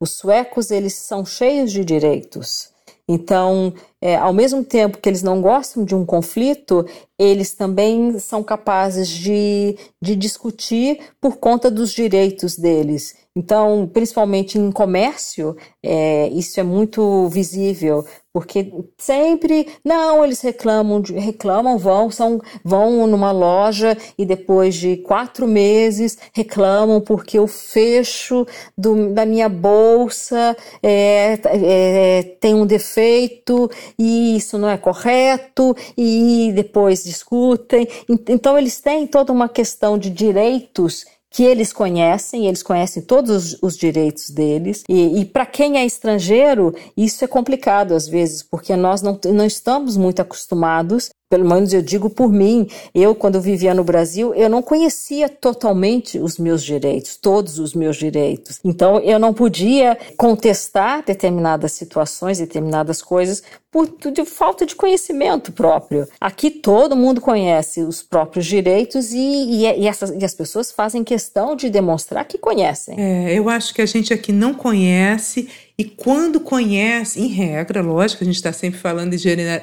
os 0.00 0.12
suecos, 0.12 0.70
eles 0.70 0.94
são 0.94 1.26
cheios 1.26 1.70
de 1.70 1.84
direitos. 1.84 2.72
Então, 3.06 3.74
é, 4.04 4.16
ao 4.16 4.34
mesmo 4.34 4.62
tempo 4.62 4.98
que 4.98 5.08
eles 5.08 5.22
não 5.22 5.40
gostam 5.40 5.82
de 5.82 5.94
um 5.94 6.04
conflito, 6.04 6.86
eles 7.18 7.54
também 7.54 8.18
são 8.18 8.42
capazes 8.44 9.08
de, 9.08 9.78
de 9.98 10.14
discutir 10.14 11.00
por 11.18 11.38
conta 11.38 11.70
dos 11.70 11.90
direitos 11.90 12.54
deles. 12.54 13.16
Então, 13.36 13.90
principalmente 13.92 14.56
em 14.58 14.70
comércio, 14.70 15.56
é, 15.82 16.28
isso 16.28 16.60
é 16.60 16.62
muito 16.62 17.28
visível, 17.28 18.04
porque 18.32 18.72
sempre, 18.96 19.68
não, 19.84 20.24
eles 20.24 20.40
reclamam, 20.40 21.00
reclamam, 21.00 21.76
vão, 21.76 22.12
são, 22.12 22.40
vão 22.64 23.08
numa 23.08 23.32
loja 23.32 23.96
e 24.16 24.24
depois 24.24 24.76
de 24.76 24.98
quatro 24.98 25.48
meses 25.48 26.16
reclamam 26.32 27.00
porque 27.00 27.38
o 27.38 27.48
fecho 27.48 28.46
do, 28.78 29.12
da 29.12 29.26
minha 29.26 29.48
bolsa 29.48 30.56
é, 30.80 31.38
é, 31.44 32.22
tem 32.40 32.54
um 32.54 32.66
defeito 32.66 33.68
e 33.98 34.36
isso 34.36 34.58
não 34.58 34.68
é 34.68 34.76
correto 34.76 35.76
e 35.96 36.52
depois 36.54 37.02
discutem. 37.02 37.88
Então, 38.28 38.56
eles 38.56 38.80
têm 38.80 39.08
toda 39.08 39.32
uma 39.32 39.48
questão 39.48 39.98
de 39.98 40.08
direitos 40.08 41.04
que 41.34 41.42
eles 41.42 41.72
conhecem, 41.72 42.46
eles 42.46 42.62
conhecem 42.62 43.02
todos 43.02 43.54
os, 43.54 43.58
os 43.60 43.76
direitos 43.76 44.30
deles. 44.30 44.84
E, 44.88 45.18
e 45.18 45.24
para 45.24 45.44
quem 45.44 45.78
é 45.78 45.84
estrangeiro, 45.84 46.72
isso 46.96 47.24
é 47.24 47.26
complicado 47.26 47.92
às 47.92 48.06
vezes, 48.06 48.40
porque 48.40 48.76
nós 48.76 49.02
não, 49.02 49.18
não 49.32 49.44
estamos 49.44 49.96
muito 49.96 50.22
acostumados 50.22 51.10
pelo 51.34 51.48
menos 51.48 51.72
eu 51.72 51.82
digo 51.82 52.08
por 52.08 52.32
mim, 52.32 52.68
eu 52.94 53.12
quando 53.12 53.40
vivia 53.40 53.74
no 53.74 53.82
Brasil, 53.82 54.32
eu 54.36 54.48
não 54.48 54.62
conhecia 54.62 55.28
totalmente 55.28 56.16
os 56.16 56.38
meus 56.38 56.62
direitos, 56.62 57.16
todos 57.16 57.58
os 57.58 57.74
meus 57.74 57.96
direitos. 57.96 58.60
Então 58.62 59.00
eu 59.00 59.18
não 59.18 59.34
podia 59.34 59.98
contestar 60.16 61.04
determinadas 61.04 61.72
situações, 61.72 62.38
determinadas 62.38 63.02
coisas 63.02 63.42
por 63.68 63.88
de 64.12 64.24
falta 64.24 64.64
de 64.64 64.76
conhecimento 64.76 65.50
próprio. 65.50 66.06
Aqui 66.20 66.48
todo 66.48 66.94
mundo 66.94 67.20
conhece 67.20 67.80
os 67.80 68.00
próprios 68.00 68.46
direitos 68.46 69.12
e, 69.12 69.16
e, 69.18 69.62
e, 69.64 69.88
essas, 69.88 70.10
e 70.10 70.24
as 70.24 70.32
pessoas 70.32 70.70
fazem 70.70 71.02
questão 71.02 71.56
de 71.56 71.68
demonstrar 71.68 72.24
que 72.24 72.38
conhecem. 72.38 72.94
É, 72.96 73.36
eu 73.36 73.48
acho 73.48 73.74
que 73.74 73.82
a 73.82 73.86
gente 73.86 74.14
aqui 74.14 74.30
não 74.30 74.54
conhece 74.54 75.48
e 75.76 75.84
quando 75.84 76.38
conhece, 76.38 77.20
em 77.20 77.26
regra, 77.26 77.82
lógico, 77.82 78.22
a 78.22 78.26
gente 78.26 78.36
está 78.36 78.52
sempre 78.52 78.78
falando 78.78 79.12
e 79.14 79.18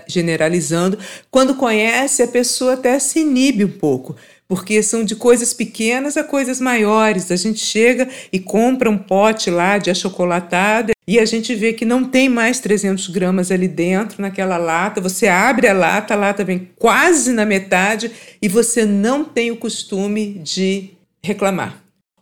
generalizando, 0.07 0.99
quando 1.29 1.55
conhece, 1.55 2.21
a 2.21 2.27
pessoa 2.27 2.73
até 2.73 2.99
se 2.99 3.19
inibe 3.19 3.63
um 3.63 3.71
pouco, 3.71 4.17
porque 4.45 4.83
são 4.83 5.05
de 5.05 5.15
coisas 5.15 5.53
pequenas 5.53 6.17
a 6.17 6.23
coisas 6.25 6.59
maiores. 6.59 7.31
A 7.31 7.37
gente 7.37 7.59
chega 7.59 8.09
e 8.29 8.39
compra 8.39 8.89
um 8.89 8.97
pote 8.97 9.49
lá 9.49 9.77
de 9.77 9.89
achocolatada 9.89 10.91
e 11.07 11.17
a 11.17 11.23
gente 11.23 11.55
vê 11.55 11.71
que 11.71 11.85
não 11.85 12.03
tem 12.03 12.27
mais 12.27 12.59
300 12.59 13.07
gramas 13.07 13.49
ali 13.49 13.69
dentro, 13.69 14.21
naquela 14.21 14.57
lata. 14.57 14.99
Você 14.99 15.29
abre 15.29 15.69
a 15.69 15.73
lata, 15.73 16.13
a 16.13 16.17
lata 16.17 16.43
vem 16.43 16.69
quase 16.77 17.31
na 17.31 17.45
metade 17.45 18.11
e 18.41 18.49
você 18.49 18.83
não 18.83 19.23
tem 19.23 19.49
o 19.49 19.55
costume 19.55 20.41
de 20.43 20.89
reclamar. 21.23 21.80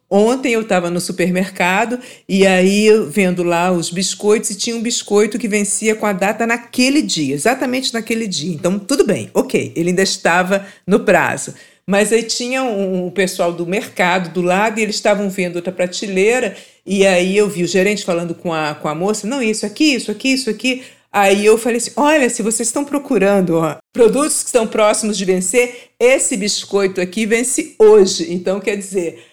Ontem 0.09 0.53
eu 0.53 0.61
estava 0.61 0.89
no 0.89 0.99
supermercado 0.99 1.99
e 2.27 2.47
aí 2.47 2.89
vendo 3.09 3.43
lá 3.43 3.71
os 3.71 3.91
biscoitos 3.91 4.49
e 4.49 4.55
tinha 4.55 4.75
um 4.75 4.81
biscoito 4.81 5.37
que 5.37 5.47
vencia 5.47 5.93
com 5.93 6.05
a 6.05 6.13
data 6.13 6.47
naquele 6.47 7.01
dia, 7.01 7.35
exatamente 7.35 7.93
naquele 7.93 8.25
dia. 8.25 8.53
Então, 8.53 8.79
tudo 8.79 9.03
bem, 9.03 9.29
ok, 9.33 9.71
ele 9.75 9.89
ainda 9.89 10.01
estava 10.01 10.65
no 10.87 11.01
prazo. 11.01 11.53
Mas 11.85 12.11
aí 12.11 12.23
tinha 12.23 12.63
um, 12.63 13.07
um 13.07 13.11
pessoal 13.11 13.51
do 13.51 13.65
mercado 13.65 14.33
do 14.33 14.41
lado 14.41 14.79
e 14.79 14.83
eles 14.83 14.95
estavam 14.95 15.29
vendo 15.29 15.57
outra 15.57 15.71
prateleira 15.71 16.55
e 16.85 17.05
aí 17.05 17.37
eu 17.37 17.47
vi 17.47 17.63
o 17.63 17.67
gerente 17.67 18.03
falando 18.03 18.33
com 18.33 18.51
a, 18.51 18.73
com 18.73 18.87
a 18.87 18.95
moça, 18.95 19.27
não, 19.27 19.41
isso 19.43 19.65
aqui, 19.65 19.93
isso 19.93 20.09
aqui, 20.09 20.29
isso 20.29 20.49
aqui. 20.49 20.83
Aí 21.11 21.45
eu 21.45 21.57
falei 21.57 21.77
assim: 21.77 21.91
olha, 21.95 22.29
se 22.29 22.41
vocês 22.41 22.67
estão 22.67 22.85
procurando 22.85 23.57
ó, 23.57 23.77
produtos 23.93 24.41
que 24.41 24.47
estão 24.47 24.67
próximos 24.67 25.17
de 25.17 25.25
vencer, 25.25 25.89
esse 25.99 26.37
biscoito 26.37 27.01
aqui 27.01 27.25
vence 27.25 27.75
hoje. 27.79 28.31
Então, 28.31 28.59
quer 28.59 28.75
dizer, 28.75 29.23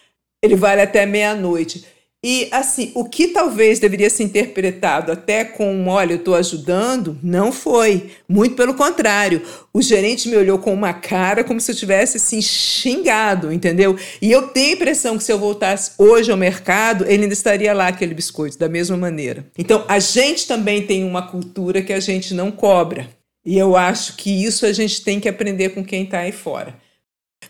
ele 0.46 0.56
vale 0.56 0.80
até 0.80 1.04
meia-noite. 1.04 1.84
E 2.28 2.48
assim, 2.50 2.90
o 2.94 3.04
que 3.04 3.28
talvez 3.28 3.78
deveria 3.78 4.10
ser 4.10 4.24
interpretado 4.24 5.12
até 5.12 5.44
com, 5.44 5.86
olha, 5.86 6.14
eu 6.14 6.16
estou 6.16 6.34
ajudando, 6.34 7.16
não 7.22 7.52
foi. 7.52 8.10
Muito 8.28 8.56
pelo 8.56 8.74
contrário. 8.74 9.42
O 9.72 9.80
gerente 9.80 10.28
me 10.28 10.36
olhou 10.36 10.58
com 10.58 10.74
uma 10.74 10.92
cara 10.92 11.44
como 11.44 11.60
se 11.60 11.70
eu 11.70 11.76
tivesse 11.76 12.16
assim 12.16 12.42
xingado, 12.42 13.52
entendeu? 13.52 13.96
E 14.20 14.32
eu 14.32 14.48
tenho 14.48 14.70
a 14.70 14.74
impressão 14.74 15.16
que 15.16 15.22
se 15.22 15.32
eu 15.32 15.38
voltasse 15.38 15.92
hoje 15.98 16.32
ao 16.32 16.36
mercado, 16.36 17.04
ele 17.04 17.22
ainda 17.22 17.32
estaria 17.32 17.72
lá 17.72 17.86
aquele 17.86 18.12
biscoito 18.12 18.58
da 18.58 18.68
mesma 18.68 18.96
maneira. 18.96 19.46
Então, 19.56 19.84
a 19.86 20.00
gente 20.00 20.48
também 20.48 20.82
tem 20.82 21.04
uma 21.04 21.28
cultura 21.28 21.80
que 21.80 21.92
a 21.92 22.00
gente 22.00 22.34
não 22.34 22.50
cobra. 22.50 23.08
E 23.44 23.56
eu 23.56 23.76
acho 23.76 24.16
que 24.16 24.44
isso 24.44 24.66
a 24.66 24.72
gente 24.72 25.04
tem 25.04 25.20
que 25.20 25.28
aprender 25.28 25.68
com 25.68 25.84
quem 25.84 26.02
está 26.02 26.18
aí 26.18 26.32
fora. 26.32 26.74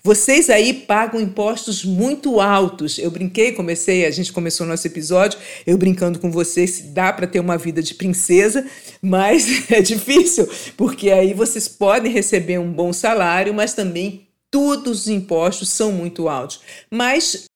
Vocês 0.06 0.48
aí 0.48 0.72
pagam 0.72 1.20
impostos 1.20 1.84
muito 1.84 2.40
altos. 2.40 2.96
Eu 2.96 3.10
brinquei, 3.10 3.50
comecei, 3.50 4.06
a 4.06 4.10
gente 4.12 4.32
começou 4.32 4.64
nosso 4.64 4.86
episódio, 4.86 5.36
eu 5.66 5.76
brincando 5.76 6.20
com 6.20 6.30
vocês, 6.30 6.70
se 6.70 6.82
dá 6.84 7.12
para 7.12 7.26
ter 7.26 7.40
uma 7.40 7.58
vida 7.58 7.82
de 7.82 7.92
princesa, 7.92 8.64
mas 9.02 9.48
é 9.68 9.82
difícil, 9.82 10.48
porque 10.76 11.10
aí 11.10 11.34
vocês 11.34 11.66
podem 11.66 12.12
receber 12.12 12.56
um 12.56 12.70
bom 12.70 12.92
salário, 12.92 13.52
mas 13.52 13.74
também 13.74 14.28
todos 14.48 15.00
os 15.00 15.08
impostos 15.08 15.70
são 15.70 15.90
muito 15.90 16.28
altos. 16.28 16.60
Mas, 16.88 17.46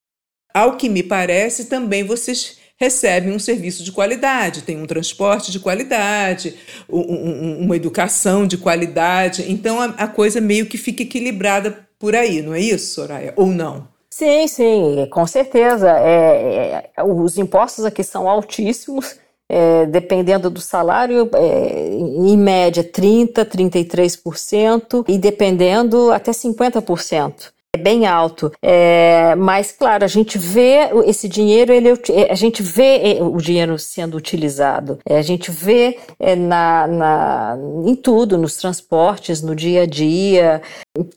ao 0.53 0.77
que 0.77 0.89
me 0.89 1.05
parece, 1.05 1.67
também 1.67 2.03
vocês 2.03 2.59
recebem 2.77 3.33
um 3.33 3.39
serviço 3.39 3.85
de 3.85 3.93
qualidade, 3.93 4.63
tem 4.63 4.77
um 4.77 4.87
transporte 4.87 5.53
de 5.53 5.61
qualidade, 5.61 6.57
um, 6.89 6.99
um, 6.99 7.61
uma 7.61 7.77
educação 7.77 8.45
de 8.45 8.57
qualidade. 8.57 9.45
Então 9.49 9.81
a 9.81 10.09
coisa 10.09 10.41
meio 10.41 10.67
que 10.67 10.77
fica 10.77 11.05
equilibrada 11.05 11.89
por 12.01 12.17
aí, 12.17 12.43
não 12.43 12.55
é 12.55 12.61
isso, 12.61 12.95
Soraya? 12.95 13.35
Ou 13.37 13.47
não? 13.47 13.87
Sim, 14.09 14.49
sim, 14.49 15.07
com 15.13 15.27
certeza. 15.27 15.89
É, 15.99 16.91
é, 16.97 17.03
os 17.05 17.39
impostos 17.39 17.85
aqui 17.85 18.03
são 18.03 18.29
altíssimos, 18.29 19.17
é, 19.49 19.87
dependendo 19.87 20.51
do 20.51 20.61
salário, 20.61 21.31
é, 21.35 21.89
em 21.91 22.37
média 22.37 22.83
30%, 22.83 23.45
33%, 23.45 25.05
e 25.07 25.19
dependendo 25.19 26.11
até 26.11 26.33
50% 26.33 27.53
é 27.73 27.79
bem 27.79 28.07
alto. 28.07 28.51
É, 28.61 29.35
mas, 29.37 29.71
claro, 29.71 30.05
a 30.05 30.09
gente 30.09 30.37
vê 30.39 30.91
esse 31.07 31.29
dinheiro, 31.29 31.73
ele, 31.73 31.91
a 32.29 32.35
gente 32.35 32.63
vê 32.63 33.17
é, 33.19 33.23
o 33.23 33.37
dinheiro 33.37 33.79
sendo 33.79 34.17
utilizado. 34.17 34.99
É, 35.07 35.19
a 35.19 35.23
gente 35.23 35.53
vê 35.53 35.99
é, 36.19 36.35
na, 36.35 36.87
na, 36.89 37.59
em 37.87 37.95
tudo, 37.95 38.37
nos 38.37 38.57
transportes, 38.57 39.41
no 39.41 39.55
dia 39.55 39.83
a 39.83 39.87
dia. 39.87 40.63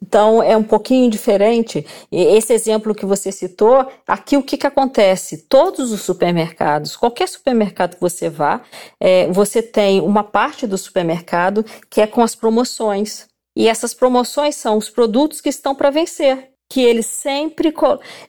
Então, 0.02 0.44
é 0.44 0.56
um 0.56 0.64
pouquinho 0.64 1.10
diferente. 1.10 1.86
Esse 2.12 2.54
exemplo 2.54 2.94
que 2.94 3.06
você 3.06 3.32
citou, 3.32 3.88
aqui 4.08 4.38
o 4.38 4.44
que, 4.44 4.58
que 4.58 4.68
acontece? 4.68 5.46
Todos 5.50 5.92
os 5.92 6.02
supermercados, 6.02 6.96
qualquer 6.96 7.28
supermercado 7.28 7.96
que 7.96 8.02
você 8.02 8.30
vá, 8.30 8.62
é, 9.00 9.28
você 9.32 9.62
tem 9.64 10.02
uma 10.02 10.24
parte 10.24 10.68
do 10.68 10.78
supermercado 10.78 11.66
que 11.90 12.00
é 12.00 12.06
com 12.06 12.22
as 12.22 12.36
promoções. 12.36 13.33
E 13.56 13.68
essas 13.68 13.94
promoções 13.94 14.56
são 14.56 14.78
os 14.78 14.90
produtos 14.90 15.40
que 15.40 15.50
estão 15.50 15.76
para 15.76 15.90
vencer, 15.90 16.50
que 16.70 16.82
eles 16.82 17.06
sempre 17.06 17.72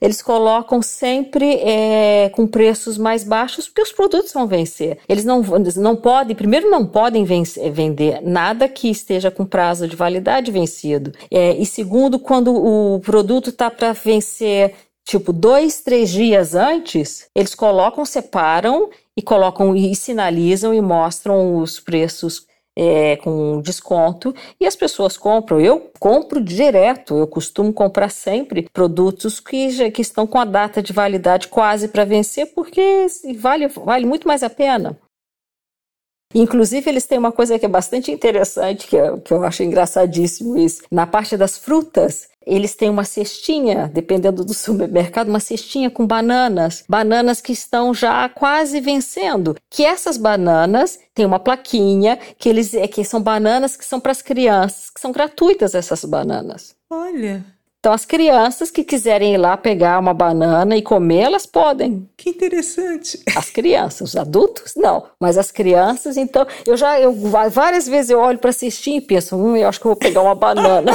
eles 0.00 0.20
colocam 0.20 0.82
sempre 0.82 1.54
é, 1.54 2.28
com 2.28 2.46
preços 2.46 2.98
mais 2.98 3.24
baixos, 3.24 3.66
porque 3.66 3.82
os 3.82 3.92
produtos 3.92 4.32
vão 4.32 4.46
vencer. 4.46 4.98
Eles 5.08 5.24
não, 5.24 5.42
eles 5.56 5.76
não 5.76 5.96
podem, 5.96 6.36
primeiro 6.36 6.68
não 6.68 6.84
podem 6.84 7.24
vencer, 7.24 7.72
vender 7.72 8.20
nada 8.22 8.68
que 8.68 8.90
esteja 8.90 9.30
com 9.30 9.46
prazo 9.46 9.88
de 9.88 9.96
validade 9.96 10.50
vencido. 10.50 11.12
É, 11.30 11.56
e 11.56 11.64
segundo, 11.64 12.18
quando 12.18 12.54
o 12.54 13.00
produto 13.00 13.48
está 13.48 13.70
para 13.70 13.92
vencer 13.92 14.74
tipo 15.06 15.32
dois, 15.32 15.80
três 15.80 16.10
dias 16.10 16.54
antes, 16.54 17.28
eles 17.34 17.54
colocam, 17.54 18.04
separam 18.04 18.90
e 19.16 19.22
colocam 19.22 19.74
e 19.76 19.94
sinalizam 19.94 20.74
e 20.74 20.80
mostram 20.80 21.56
os 21.56 21.80
preços 21.80 22.46
é, 22.76 23.16
com 23.16 23.60
desconto 23.60 24.34
e 24.60 24.66
as 24.66 24.76
pessoas 24.76 25.16
compram. 25.16 25.60
Eu 25.60 25.90
compro 25.98 26.42
direto, 26.42 27.16
eu 27.16 27.26
costumo 27.26 27.72
comprar 27.72 28.10
sempre 28.10 28.68
produtos 28.72 29.40
que, 29.40 29.70
já, 29.70 29.90
que 29.90 30.02
estão 30.02 30.26
com 30.26 30.38
a 30.38 30.44
data 30.44 30.82
de 30.82 30.92
validade 30.92 31.48
quase 31.48 31.88
para 31.88 32.04
vencer, 32.04 32.52
porque 32.54 33.06
vale, 33.36 33.68
vale 33.68 34.06
muito 34.06 34.26
mais 34.26 34.42
a 34.42 34.50
pena. 34.50 34.98
Inclusive, 36.34 36.90
eles 36.90 37.06
têm 37.06 37.18
uma 37.18 37.32
coisa 37.32 37.58
que 37.58 37.64
é 37.64 37.68
bastante 37.68 38.10
interessante, 38.10 38.86
que, 38.86 38.96
é, 38.96 39.16
que 39.18 39.32
eu 39.32 39.44
acho 39.44 39.62
engraçadíssimo 39.62 40.58
isso. 40.58 40.82
Na 40.90 41.06
parte 41.06 41.36
das 41.36 41.56
frutas, 41.56 42.28
eles 42.46 42.74
têm 42.74 42.90
uma 42.90 43.04
cestinha, 43.04 43.90
dependendo 43.92 44.44
do 44.44 44.52
supermercado, 44.54 45.28
uma 45.28 45.40
cestinha 45.40 45.90
com 45.90 46.06
bananas, 46.06 46.84
bananas 46.88 47.40
que 47.40 47.52
estão 47.52 47.94
já 47.94 48.28
quase 48.28 48.80
vencendo. 48.80 49.56
Que 49.70 49.84
essas 49.84 50.16
bananas 50.16 50.98
têm 51.14 51.24
uma 51.24 51.38
plaquinha 51.38 52.18
que 52.38 52.48
eles 52.48 52.74
é, 52.74 52.86
que 52.86 53.04
são 53.04 53.22
bananas 53.22 53.76
que 53.76 53.84
são 53.84 54.00
para 54.00 54.12
as 54.12 54.22
crianças, 54.22 54.90
que 54.90 55.00
são 55.00 55.12
gratuitas 55.12 55.74
essas 55.74 56.04
bananas. 56.04 56.74
Olha. 56.90 57.44
Então, 57.84 57.92
as 57.92 58.06
crianças 58.06 58.70
que 58.70 58.82
quiserem 58.82 59.34
ir 59.34 59.36
lá 59.36 59.58
pegar 59.58 59.98
uma 59.98 60.14
banana 60.14 60.74
e 60.74 60.80
comer, 60.80 61.24
elas 61.24 61.44
podem. 61.44 62.08
Que 62.16 62.30
interessante. 62.30 63.20
As 63.36 63.50
crianças, 63.50 64.08
os 64.08 64.16
adultos, 64.16 64.72
não. 64.74 65.04
Mas 65.20 65.36
as 65.36 65.50
crianças, 65.50 66.16
então, 66.16 66.46
eu 66.66 66.78
já, 66.78 66.98
eu, 66.98 67.12
várias 67.50 67.86
vezes 67.86 68.08
eu 68.08 68.20
olho 68.20 68.38
para 68.38 68.48
assistir 68.48 68.96
e 68.96 69.00
penso, 69.02 69.36
hum, 69.36 69.54
eu 69.54 69.68
acho 69.68 69.78
que 69.78 69.86
eu 69.86 69.90
vou 69.90 69.98
pegar 69.98 70.22
uma 70.22 70.34
banana. 70.34 70.92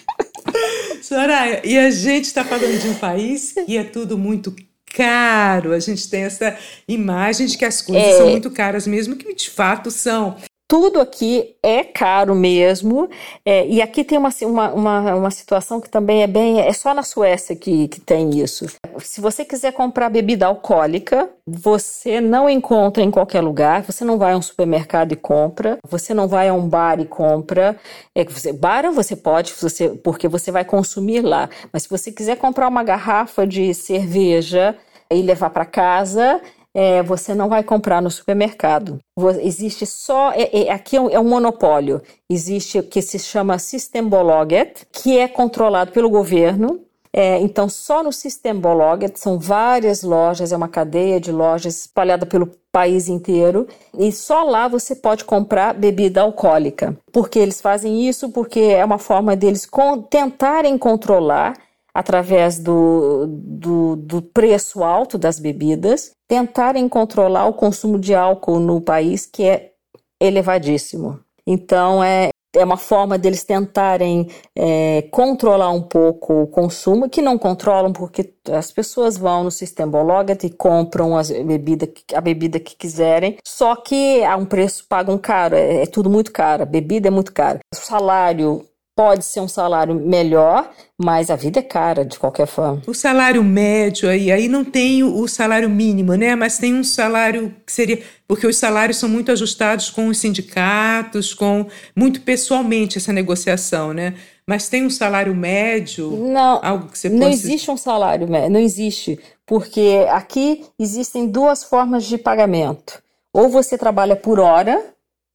Soraya, 1.00 1.62
e 1.64 1.78
a 1.78 1.90
gente 1.90 2.26
está 2.26 2.44
falando 2.44 2.78
de 2.78 2.88
um 2.90 2.94
país 2.94 3.54
que 3.64 3.78
é 3.78 3.82
tudo 3.82 4.18
muito 4.18 4.54
caro. 4.94 5.72
A 5.72 5.80
gente 5.80 6.06
tem 6.10 6.24
essa 6.24 6.54
imagem 6.86 7.46
de 7.46 7.56
que 7.56 7.64
as 7.64 7.80
coisas 7.80 8.08
é... 8.08 8.18
são 8.18 8.28
muito 8.28 8.50
caras, 8.50 8.86
mesmo 8.86 9.16
que 9.16 9.34
de 9.34 9.48
fato 9.48 9.90
são 9.90 10.36
tudo 10.68 11.00
aqui 11.00 11.56
é 11.62 11.82
caro 11.82 12.34
mesmo, 12.34 13.08
é, 13.42 13.66
e 13.66 13.80
aqui 13.80 14.04
tem 14.04 14.18
uma, 14.18 14.28
uma, 14.42 14.70
uma, 14.70 15.14
uma, 15.14 15.30
situação 15.30 15.80
que 15.80 15.88
também 15.88 16.22
é 16.22 16.26
bem. 16.26 16.60
É 16.60 16.72
só 16.74 16.92
na 16.92 17.02
Suécia 17.02 17.56
que, 17.56 17.88
que 17.88 17.98
tem 17.98 18.38
isso. 18.38 18.66
Se 18.98 19.18
você 19.18 19.46
quiser 19.46 19.72
comprar 19.72 20.10
bebida 20.10 20.44
alcoólica, 20.44 21.30
você 21.46 22.20
não 22.20 22.50
encontra 22.50 23.02
em 23.02 23.10
qualquer 23.10 23.40
lugar, 23.40 23.82
você 23.82 24.04
não 24.04 24.18
vai 24.18 24.34
a 24.34 24.36
um 24.36 24.42
supermercado 24.42 25.12
e 25.12 25.16
compra, 25.16 25.78
você 25.88 26.12
não 26.12 26.28
vai 26.28 26.48
a 26.48 26.54
um 26.54 26.68
bar 26.68 27.00
e 27.00 27.06
compra. 27.06 27.74
É, 28.14 28.22
você, 28.24 28.52
bar 28.52 28.92
você 28.92 29.16
pode, 29.16 29.54
você, 29.58 29.88
porque 29.88 30.28
você 30.28 30.52
vai 30.52 30.66
consumir 30.66 31.22
lá, 31.22 31.48
mas 31.72 31.84
se 31.84 31.88
você 31.88 32.12
quiser 32.12 32.36
comprar 32.36 32.68
uma 32.68 32.84
garrafa 32.84 33.46
de 33.46 33.72
cerveja 33.72 34.76
e 35.10 35.22
levar 35.22 35.48
para 35.48 35.64
casa, 35.64 36.42
é, 36.80 37.02
você 37.02 37.34
não 37.34 37.48
vai 37.48 37.64
comprar 37.64 38.00
no 38.00 38.08
supermercado. 38.08 39.00
Existe 39.42 39.84
só. 39.84 40.30
É, 40.30 40.66
é, 40.66 40.70
aqui 40.70 40.94
é 40.94 41.00
um, 41.00 41.10
é 41.10 41.18
um, 41.18 41.24
monopólio. 41.24 42.00
Existe 42.30 42.78
o 42.78 42.84
que 42.84 43.02
se 43.02 43.18
chama 43.18 43.58
Systembolaget, 43.58 44.86
que 44.92 45.18
é 45.18 45.26
controlado 45.26 45.90
pelo 45.90 46.08
governo. 46.08 46.80
É, 47.12 47.40
então, 47.40 47.68
só 47.68 48.00
no 48.00 48.12
Systembolaget 48.12 49.18
são 49.18 49.40
várias 49.40 50.04
lojas, 50.04 50.52
é 50.52 50.56
uma 50.56 50.68
cadeia 50.68 51.18
de 51.18 51.32
lojas 51.32 51.80
espalhada 51.80 52.24
pelo 52.24 52.48
país 52.70 53.08
inteiro, 53.08 53.66
e 53.98 54.12
só 54.12 54.44
lá 54.44 54.68
você 54.68 54.94
pode 54.94 55.24
comprar 55.24 55.74
bebida 55.74 56.20
alcoólica. 56.20 56.96
Porque 57.10 57.40
eles 57.40 57.60
fazem 57.60 58.06
isso 58.08 58.28
porque 58.28 58.60
é 58.60 58.84
uma 58.84 58.98
forma 58.98 59.34
deles 59.34 59.66
con 59.66 60.02
tentarem 60.02 60.78
controlar 60.78 61.54
através 61.98 62.60
do, 62.60 63.26
do, 63.26 63.96
do, 63.96 64.22
preço 64.22 64.84
alto 64.84 65.18
das 65.18 65.40
bebidas, 65.40 66.12
tentarem 66.28 66.88
controlar 66.88 67.46
o 67.46 67.52
consumo 67.52 67.98
de 67.98 68.14
álcool 68.14 68.60
no 68.60 68.80
país, 68.80 69.26
que 69.26 69.42
é 69.42 69.72
elevadíssimo. 70.20 71.18
Então, 71.44 72.00
é, 72.00 72.28
é 72.54 72.64
uma 72.64 72.76
forma 72.76 73.18
deles 73.18 73.42
tentarem 73.42 74.28
é, 74.56 75.08
controlar 75.10 75.72
um 75.72 75.82
pouco 75.82 76.42
o 76.42 76.46
consumo, 76.46 77.10
que 77.10 77.20
não 77.20 77.36
controlam 77.36 77.92
porque 77.92 78.32
as 78.48 78.70
pessoas 78.70 79.18
vão 79.18 79.42
no 79.42 79.50
sistema 79.50 79.98
e 80.44 80.50
compram 80.50 81.16
as 81.16 81.32
bebida, 81.32 81.92
a 82.14 82.20
bebida 82.20 82.60
que 82.60 82.76
quiserem, 82.76 83.38
só 83.44 83.74
que 83.74 84.22
a 84.22 84.36
um 84.36 84.46
preço 84.46 84.86
pagam 84.88 85.18
caro, 85.18 85.56
é, 85.56 85.82
é 85.82 85.86
tudo 85.86 86.08
muito 86.08 86.30
caro, 86.30 86.62
a 86.62 86.66
bebida 86.66 87.08
é 87.08 87.10
muito 87.10 87.32
cara. 87.32 87.58
O 87.74 87.76
salário 87.76 88.64
Pode 88.98 89.24
ser 89.24 89.38
um 89.38 89.46
salário 89.46 89.94
melhor, 89.94 90.72
mas 91.00 91.30
a 91.30 91.36
vida 91.36 91.60
é 91.60 91.62
cara 91.62 92.04
de 92.04 92.18
qualquer 92.18 92.48
forma. 92.48 92.82
O 92.84 92.92
salário 92.92 93.44
médio 93.44 94.08
aí, 94.08 94.32
aí 94.32 94.48
não 94.48 94.64
tem 94.64 95.04
o 95.04 95.28
salário 95.28 95.70
mínimo, 95.70 96.16
né? 96.16 96.34
Mas 96.34 96.58
tem 96.58 96.74
um 96.74 96.82
salário 96.82 97.54
que 97.64 97.70
seria. 97.70 98.02
Porque 98.26 98.44
os 98.44 98.56
salários 98.56 98.96
são 98.96 99.08
muito 99.08 99.30
ajustados 99.30 99.88
com 99.88 100.08
os 100.08 100.18
sindicatos, 100.18 101.32
com 101.32 101.68
muito 101.94 102.22
pessoalmente 102.22 102.98
essa 102.98 103.12
negociação, 103.12 103.92
né? 103.92 104.14
Mas 104.44 104.68
tem 104.68 104.84
um 104.84 104.90
salário 104.90 105.32
médio? 105.32 106.10
Não, 106.10 106.58
algo 106.60 106.88
que 106.88 106.98
você 106.98 107.08
não 107.08 107.28
existe 107.28 107.70
um 107.70 107.76
salário 107.76 108.26
médio, 108.28 108.50
não 108.50 108.58
existe. 108.58 109.16
Porque 109.46 110.06
aqui 110.10 110.64
existem 110.76 111.28
duas 111.28 111.62
formas 111.62 112.04
de 112.04 112.18
pagamento. 112.18 113.00
Ou 113.32 113.48
você 113.48 113.78
trabalha 113.78 114.16
por 114.16 114.40
hora, 114.40 114.84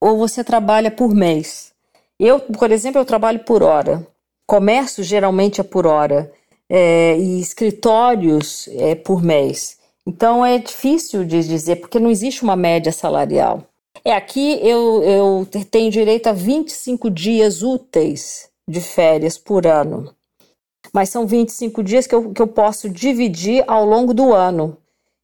ou 0.01 0.17
você 0.17 0.43
trabalha 0.43 0.91
por 0.91 1.15
mês. 1.15 1.72
Eu, 2.25 2.39
por 2.39 2.71
exemplo, 2.71 3.01
eu 3.01 3.05
trabalho 3.05 3.39
por 3.39 3.61
hora. 3.61 4.07
Comércio 4.47 5.03
geralmente 5.03 5.59
é 5.59 5.63
por 5.63 5.85
hora. 5.85 6.31
É, 6.69 7.17
e 7.17 7.41
escritórios 7.41 8.69
é 8.69 8.95
por 8.95 9.21
mês. 9.21 9.77
Então 10.07 10.45
é 10.45 10.57
difícil 10.57 11.25
de 11.25 11.43
dizer, 11.43 11.77
porque 11.77 11.99
não 11.99 12.09
existe 12.09 12.41
uma 12.41 12.55
média 12.55 12.93
salarial. 12.93 13.63
É 14.05 14.13
aqui 14.13 14.57
eu, 14.61 15.03
eu 15.03 15.47
tenho 15.69 15.91
direito 15.91 16.27
a 16.27 16.33
25 16.33 17.09
dias 17.09 17.61
úteis 17.61 18.49
de 18.67 18.79
férias 18.79 19.37
por 19.37 19.67
ano. 19.67 20.13
Mas 20.93 21.09
são 21.09 21.27
25 21.27 21.83
dias 21.83 22.07
que 22.07 22.15
eu, 22.15 22.31
que 22.31 22.41
eu 22.41 22.47
posso 22.47 22.89
dividir 22.89 23.65
ao 23.67 23.85
longo 23.85 24.13
do 24.13 24.33
ano. 24.33 24.77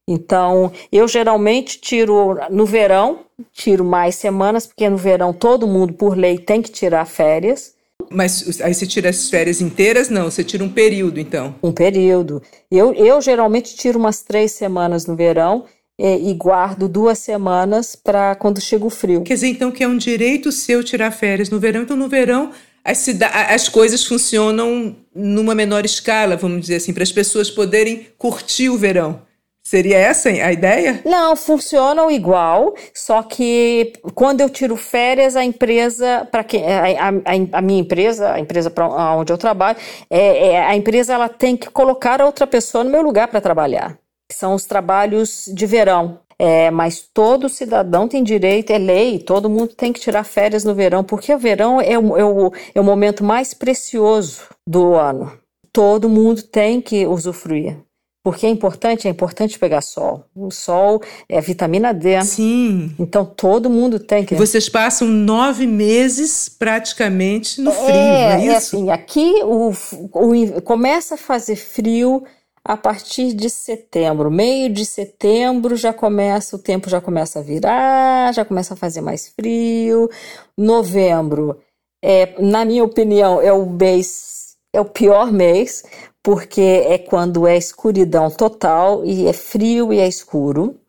Então, 0.09 0.71
eu 0.91 1.07
geralmente 1.07 1.79
tiro 1.79 2.39
no 2.49 2.65
verão, 2.65 3.19
tiro 3.53 3.85
mais 3.85 4.15
semanas, 4.15 4.65
porque 4.65 4.89
no 4.89 4.97
verão 4.97 5.31
todo 5.31 5.67
mundo, 5.67 5.93
por 5.93 6.17
lei, 6.17 6.39
tem 6.39 6.63
que 6.63 6.71
tirar 6.71 7.05
férias. 7.05 7.75
Mas 8.09 8.59
aí 8.59 8.73
você 8.73 8.87
tira 8.87 9.09
as 9.09 9.29
férias 9.29 9.61
inteiras? 9.61 10.09
Não, 10.09 10.31
você 10.31 10.43
tira 10.43 10.63
um 10.63 10.69
período, 10.69 11.19
então. 11.19 11.53
Um 11.61 11.71
período. 11.71 12.41
Eu, 12.71 12.91
eu 12.93 13.21
geralmente 13.21 13.75
tiro 13.75 13.99
umas 13.99 14.23
três 14.23 14.53
semanas 14.53 15.05
no 15.05 15.15
verão 15.15 15.65
e, 15.95 16.31
e 16.31 16.33
guardo 16.33 16.89
duas 16.89 17.19
semanas 17.19 17.95
para 17.95 18.33
quando 18.33 18.59
chega 18.59 18.85
o 18.85 18.89
frio. 18.89 19.21
Quer 19.21 19.35
dizer, 19.35 19.49
então, 19.49 19.69
que 19.69 19.83
é 19.83 19.87
um 19.87 19.97
direito 19.97 20.51
seu 20.51 20.83
tirar 20.83 21.11
férias 21.11 21.51
no 21.51 21.59
verão. 21.59 21.83
Então, 21.83 21.95
no 21.95 22.09
verão, 22.09 22.49
as, 22.83 23.07
as 23.47 23.69
coisas 23.69 24.03
funcionam 24.03 24.95
numa 25.13 25.53
menor 25.53 25.85
escala, 25.85 26.35
vamos 26.35 26.61
dizer 26.61 26.77
assim, 26.77 26.93
para 26.93 27.03
as 27.03 27.11
pessoas 27.11 27.51
poderem 27.51 28.07
curtir 28.17 28.69
o 28.69 28.77
verão. 28.77 29.28
Seria 29.69 29.99
essa 29.99 30.29
a 30.29 30.51
ideia? 30.51 30.99
Não, 31.05 31.35
funcionam 31.35 32.09
igual, 32.09 32.73
só 32.91 33.21
que 33.21 33.93
quando 34.15 34.41
eu 34.41 34.49
tiro 34.49 34.75
férias, 34.75 35.35
a 35.35 35.45
empresa, 35.45 36.27
para 36.31 36.43
que 36.43 36.57
a, 36.57 37.09
a, 37.09 37.59
a, 37.59 37.61
minha 37.61 37.79
empresa, 37.79 38.31
a 38.31 38.39
empresa 38.39 38.71
para 38.71 38.87
onde 39.15 39.31
eu 39.31 39.37
trabalho, 39.37 39.77
é, 40.09 40.53
é, 40.53 40.65
a 40.65 40.75
empresa 40.75 41.13
ela 41.13 41.29
tem 41.29 41.55
que 41.55 41.69
colocar 41.69 42.19
outra 42.19 42.47
pessoa 42.47 42.83
no 42.83 42.89
meu 42.89 43.03
lugar 43.03 43.27
para 43.27 43.39
trabalhar. 43.39 43.95
São 44.31 44.55
os 44.55 44.65
trabalhos 44.65 45.45
de 45.53 45.67
verão. 45.67 46.19
É, 46.39 46.71
mas 46.71 47.07
todo 47.13 47.47
cidadão 47.47 48.07
tem 48.07 48.23
direito, 48.23 48.71
é 48.71 48.79
lei, 48.79 49.19
todo 49.19 49.51
mundo 49.51 49.75
tem 49.75 49.93
que 49.93 49.99
tirar 49.99 50.23
férias 50.23 50.63
no 50.63 50.73
verão, 50.73 51.03
porque 51.03 51.31
o 51.31 51.37
verão 51.37 51.79
é 51.79 51.95
o, 51.95 52.17
é 52.17 52.25
o, 52.25 52.51
é 52.73 52.81
o 52.81 52.83
momento 52.83 53.23
mais 53.23 53.53
precioso 53.53 54.47
do 54.65 54.95
ano. 54.95 55.31
Todo 55.71 56.09
mundo 56.09 56.41
tem 56.41 56.81
que 56.81 57.05
usufruir. 57.05 57.77
Porque 58.23 58.45
é 58.45 58.49
importante, 58.49 59.07
é 59.07 59.11
importante 59.11 59.57
pegar 59.57 59.81
sol. 59.81 60.25
O 60.35 60.51
sol 60.51 61.01
é 61.27 61.39
vitamina 61.39 61.93
D. 61.93 62.21
Sim. 62.23 62.93
Então 62.99 63.25
todo 63.25 63.69
mundo 63.69 63.99
tem 63.99 64.25
que. 64.25 64.35
Vocês 64.35 64.67
passam 64.67 65.07
nove 65.07 65.65
meses 65.65 66.49
praticamente 66.49 67.61
no 67.61 67.71
frio, 67.71 67.89
é, 67.89 68.33
é 68.33 68.37
isso? 68.39 68.49
É 68.51 68.55
assim, 68.55 68.89
aqui 68.89 69.41
o, 69.43 69.71
o, 70.11 70.61
começa 70.61 71.15
a 71.15 71.17
fazer 71.17 71.55
frio 71.55 72.23
a 72.63 72.75
partir 72.75 73.33
de 73.33 73.49
setembro. 73.49 74.29
Meio 74.29 74.69
de 74.69 74.85
setembro 74.85 75.75
já 75.75 75.93
começa, 75.93 76.55
o 76.55 76.59
tempo 76.59 76.89
já 76.89 76.99
começa 76.99 77.39
a 77.39 77.41
virar, 77.41 78.33
já 78.33 78.43
começa 78.43 78.73
a 78.73 78.77
fazer 78.77 79.01
mais 79.01 79.29
frio. 79.29 80.09
Novembro, 80.57 81.57
é, 82.03 82.35
na 82.39 82.65
minha 82.65 82.83
opinião, 82.83 83.41
é 83.41 83.51
o 83.51 83.65
mês, 83.65 84.57
é 84.73 84.79
o 84.79 84.85
pior 84.85 85.31
mês, 85.31 85.83
porque 86.23 86.61
é 86.61 86.97
quando 86.97 87.47
é 87.47 87.57
escuridão 87.57 88.29
total 88.29 89.05
e 89.05 89.27
é 89.27 89.33
frio 89.33 89.93
e 89.93 89.99
é 89.99 90.07
escuro. 90.07 90.79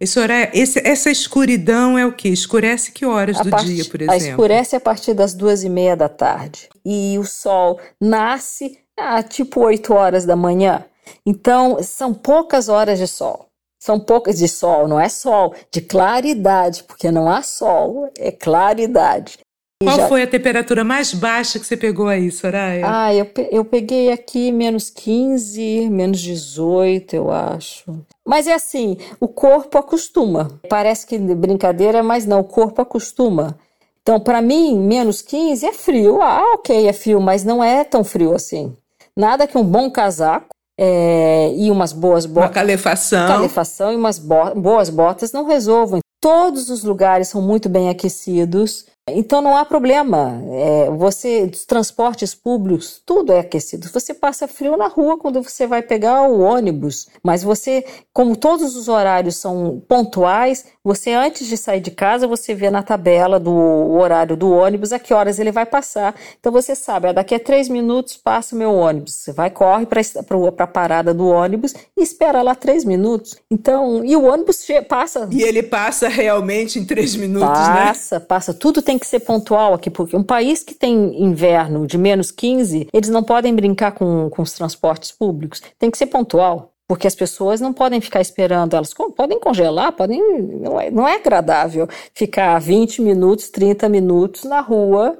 E, 0.00 0.06
senhora, 0.06 0.50
esse, 0.54 0.80
essa 0.86 1.10
escuridão 1.10 1.98
é 1.98 2.06
o 2.06 2.12
que? 2.12 2.28
Escurece 2.28 2.92
que 2.92 3.04
horas 3.04 3.40
a 3.40 3.42
do 3.42 3.50
part... 3.50 3.64
dia, 3.64 3.84
por 3.84 4.00
exemplo? 4.00 4.28
Escurece 4.28 4.76
a 4.76 4.80
partir 4.80 5.12
das 5.12 5.34
duas 5.34 5.64
e 5.64 5.68
meia 5.68 5.96
da 5.96 6.08
tarde. 6.08 6.68
E 6.84 7.18
o 7.18 7.24
sol 7.24 7.80
nasce 8.00 8.78
a 8.96 9.22
tipo 9.22 9.60
oito 9.62 9.92
horas 9.92 10.24
da 10.24 10.36
manhã. 10.36 10.84
Então, 11.26 11.82
são 11.82 12.14
poucas 12.14 12.68
horas 12.68 12.98
de 12.98 13.08
sol. 13.08 13.46
São 13.80 13.98
poucas 13.98 14.38
de 14.38 14.48
sol, 14.48 14.88
não 14.88 14.98
é 14.98 15.08
sol, 15.08 15.54
de 15.70 15.80
claridade, 15.80 16.82
porque 16.82 17.10
não 17.10 17.28
há 17.28 17.42
sol, 17.42 18.10
é 18.18 18.30
claridade. 18.32 19.38
Qual 19.80 19.96
já... 19.96 20.08
foi 20.08 20.22
a 20.22 20.26
temperatura 20.26 20.82
mais 20.82 21.14
baixa 21.14 21.58
que 21.58 21.64
você 21.64 21.76
pegou 21.76 22.08
aí, 22.08 22.32
Soraya? 22.32 22.84
Ah, 22.84 23.14
eu, 23.14 23.30
eu 23.50 23.64
peguei 23.64 24.10
aqui 24.10 24.50
menos 24.50 24.90
15, 24.90 25.88
menos 25.88 26.20
18, 26.20 27.14
eu 27.14 27.30
acho. 27.30 28.04
Mas 28.26 28.48
é 28.48 28.54
assim, 28.54 28.98
o 29.20 29.28
corpo 29.28 29.78
acostuma. 29.78 30.50
Parece 30.68 31.06
que 31.06 31.16
brincadeira, 31.16 32.02
mas 32.02 32.26
não, 32.26 32.40
o 32.40 32.44
corpo 32.44 32.82
acostuma. 32.82 33.56
Então, 34.02 34.18
para 34.18 34.42
mim, 34.42 34.76
menos 34.76 35.22
15 35.22 35.66
é 35.66 35.72
frio. 35.72 36.20
Ah, 36.22 36.54
ok, 36.54 36.88
é 36.88 36.92
frio, 36.92 37.20
mas 37.20 37.44
não 37.44 37.62
é 37.62 37.84
tão 37.84 38.02
frio 38.02 38.34
assim. 38.34 38.76
Nada 39.16 39.46
que 39.46 39.56
um 39.56 39.64
bom 39.64 39.88
casaco 39.90 40.48
é, 40.76 41.52
e 41.54 41.70
umas 41.70 41.92
boas 41.92 42.26
botas. 42.26 42.48
Uma 42.48 42.54
calefação. 42.54 43.28
Calefação 43.28 43.92
e 43.92 43.96
umas 43.96 44.18
bo 44.18 44.54
boas 44.56 44.90
botas 44.90 45.30
não 45.30 45.44
resolvam. 45.44 46.00
Todos 46.20 46.68
os 46.68 46.82
lugares 46.82 47.28
são 47.28 47.40
muito 47.40 47.68
bem 47.68 47.88
aquecidos. 47.88 48.86
Então 49.12 49.40
não 49.40 49.56
há 49.56 49.64
problema. 49.64 50.42
É, 50.50 50.90
você, 50.90 51.50
os 51.52 51.64
transportes 51.64 52.34
públicos, 52.34 53.00
tudo 53.04 53.32
é 53.32 53.40
aquecido. 53.40 53.88
Você 53.88 54.14
passa 54.14 54.48
frio 54.48 54.76
na 54.76 54.88
rua 54.88 55.18
quando 55.18 55.42
você 55.42 55.66
vai 55.66 55.82
pegar 55.82 56.22
o 56.22 56.40
ônibus, 56.40 57.08
mas 57.22 57.42
você, 57.42 57.84
como 58.12 58.36
todos 58.36 58.76
os 58.76 58.88
horários 58.88 59.36
são 59.36 59.82
pontuais, 59.88 60.66
você 60.84 61.12
antes 61.12 61.46
de 61.46 61.56
sair 61.56 61.80
de 61.80 61.90
casa 61.90 62.26
você 62.26 62.54
vê 62.54 62.70
na 62.70 62.82
tabela 62.82 63.38
do 63.38 63.54
horário 63.54 64.36
do 64.36 64.50
ônibus 64.50 64.92
a 64.92 64.98
que 64.98 65.12
horas 65.12 65.38
ele 65.38 65.52
vai 65.52 65.66
passar. 65.66 66.14
Então 66.38 66.52
você 66.52 66.74
sabe, 66.74 67.08
ah, 67.08 67.12
daqui 67.12 67.34
a 67.34 67.40
três 67.40 67.68
minutos 67.68 68.16
passa 68.16 68.54
o 68.54 68.58
meu 68.58 68.72
ônibus. 68.72 69.14
Você 69.14 69.32
vai 69.32 69.50
corre 69.50 69.86
para 69.86 70.64
a 70.64 70.66
parada 70.66 71.12
do 71.12 71.26
ônibus 71.26 71.74
e 71.96 72.02
espera 72.02 72.42
lá 72.42 72.54
três 72.54 72.84
minutos. 72.84 73.36
Então 73.50 74.04
e 74.04 74.16
o 74.16 74.24
ônibus 74.24 74.66
passa. 74.88 75.28
E 75.30 75.42
ele 75.42 75.62
passa 75.62 76.08
realmente 76.08 76.78
em 76.78 76.84
três 76.84 77.14
minutos, 77.16 77.48
passa, 77.48 77.74
né? 77.74 77.86
Passa, 77.86 78.20
passa. 78.20 78.54
Tudo 78.54 78.82
tem 78.82 78.97
que 78.98 79.06
ser 79.06 79.20
pontual 79.20 79.74
aqui, 79.74 79.90
porque 79.90 80.16
um 80.16 80.22
país 80.22 80.62
que 80.62 80.74
tem 80.74 81.22
inverno 81.22 81.86
de 81.86 81.96
menos 81.98 82.30
15, 82.30 82.88
eles 82.92 83.08
não 83.08 83.22
podem 83.22 83.54
brincar 83.54 83.92
com, 83.92 84.28
com 84.30 84.42
os 84.42 84.52
transportes 84.52 85.12
públicos. 85.12 85.62
Tem 85.78 85.90
que 85.90 85.98
ser 85.98 86.06
pontual. 86.06 86.72
Porque 86.88 87.06
as 87.06 87.14
pessoas 87.14 87.60
não 87.60 87.70
podem 87.70 88.00
ficar 88.00 88.22
esperando, 88.22 88.74
elas 88.74 88.94
podem 88.94 89.38
congelar, 89.38 89.92
podem. 89.92 90.22
Não 90.42 90.80
é, 90.80 90.90
não 90.90 91.06
é 91.06 91.16
agradável 91.16 91.86
ficar 92.14 92.58
20 92.58 93.02
minutos, 93.02 93.50
30 93.50 93.90
minutos 93.90 94.44
na 94.44 94.60
rua 94.60 95.18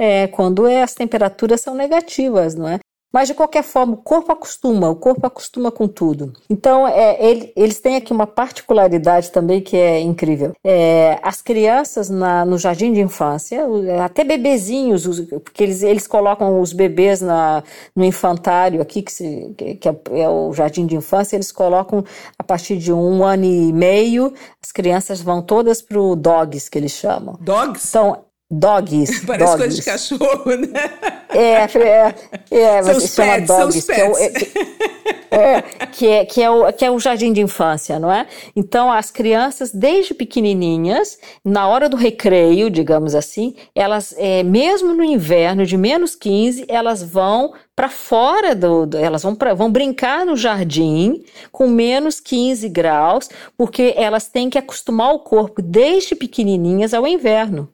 é, 0.00 0.26
quando 0.28 0.64
as 0.64 0.94
temperaturas 0.94 1.60
são 1.60 1.74
negativas, 1.74 2.54
não 2.54 2.66
é? 2.66 2.80
Mas 3.12 3.28
de 3.28 3.34
qualquer 3.34 3.64
forma, 3.64 3.94
o 3.94 3.96
corpo 3.96 4.30
acostuma, 4.30 4.88
o 4.88 4.96
corpo 4.96 5.26
acostuma 5.26 5.70
com 5.70 5.88
tudo. 5.88 6.32
Então, 6.48 6.86
é, 6.86 7.16
ele, 7.24 7.52
eles 7.56 7.80
têm 7.80 7.96
aqui 7.96 8.12
uma 8.12 8.26
particularidade 8.26 9.30
também 9.30 9.60
que 9.60 9.76
é 9.76 10.00
incrível. 10.00 10.54
É, 10.64 11.18
as 11.22 11.42
crianças 11.42 12.08
na, 12.08 12.44
no 12.44 12.56
jardim 12.56 12.92
de 12.92 13.00
infância, 13.00 13.66
até 14.04 14.22
bebezinhos, 14.22 15.06
porque 15.42 15.64
eles, 15.64 15.82
eles 15.82 16.06
colocam 16.06 16.60
os 16.60 16.72
bebês 16.72 17.20
na, 17.20 17.64
no 17.96 18.04
infantário 18.04 18.80
aqui, 18.80 19.02
que, 19.02 19.12
se, 19.12 19.54
que 19.56 19.88
é, 19.88 20.20
é, 20.20 20.28
o 20.28 20.52
jardim 20.52 20.86
de 20.86 20.94
infância, 20.94 21.36
eles 21.36 21.50
colocam 21.50 22.04
a 22.38 22.44
partir 22.44 22.76
de 22.76 22.92
um 22.92 23.24
ano 23.24 23.44
e 23.44 23.72
meio, 23.72 24.32
as 24.62 24.70
crianças 24.70 25.20
vão 25.20 25.42
todas 25.42 25.82
para 25.82 26.00
o 26.00 26.14
dogs, 26.14 26.70
que 26.70 26.78
eles 26.78 26.92
chamam. 26.92 27.36
Dogs? 27.40 27.88
Então, 27.88 28.24
Dogs. 28.50 29.22
Parece 29.26 29.44
dogs. 29.44 29.58
coisa 29.58 29.76
de 29.76 29.82
cachorro, 29.82 30.56
né? 30.56 30.90
É, 31.28 31.78
é, 31.78 32.14
é 32.50 32.82
mas 32.82 33.02
se 33.04 33.08
chama 33.14 33.34
pets, 33.34 33.46
dogs, 33.46 33.86
que 33.86 33.92
é, 33.92 34.10
o, 34.10 34.18
é, 34.18 34.32
é, 35.30 35.62
que, 35.86 36.06
é, 36.08 36.24
que, 36.24 36.42
é 36.42 36.50
o, 36.50 36.72
que 36.72 36.84
é 36.84 36.90
o 36.90 36.98
jardim 36.98 37.32
de 37.32 37.40
infância, 37.40 38.00
não 38.00 38.10
é? 38.10 38.26
Então, 38.56 38.90
as 38.90 39.12
crianças, 39.12 39.70
desde 39.70 40.12
pequenininhas, 40.12 41.16
na 41.44 41.68
hora 41.68 41.88
do 41.88 41.96
recreio, 41.96 42.68
digamos 42.68 43.14
assim, 43.14 43.54
elas, 43.72 44.12
é, 44.18 44.42
mesmo 44.42 44.92
no 44.94 45.04
inverno 45.04 45.64
de 45.64 45.76
menos 45.76 46.16
15, 46.16 46.64
elas 46.68 47.04
vão 47.04 47.52
para 47.76 47.88
fora 47.88 48.54
do, 48.54 48.84
do, 48.84 48.98
elas 48.98 49.22
vão, 49.22 49.36
pra, 49.36 49.54
vão 49.54 49.70
brincar 49.70 50.26
no 50.26 50.36
jardim 50.36 51.22
com 51.52 51.68
menos 51.68 52.18
15 52.18 52.68
graus, 52.68 53.30
porque 53.56 53.94
elas 53.96 54.28
têm 54.28 54.50
que 54.50 54.58
acostumar 54.58 55.14
o 55.14 55.20
corpo 55.20 55.62
desde 55.62 56.16
pequenininhas 56.16 56.92
ao 56.92 57.06
inverno. 57.06 57.68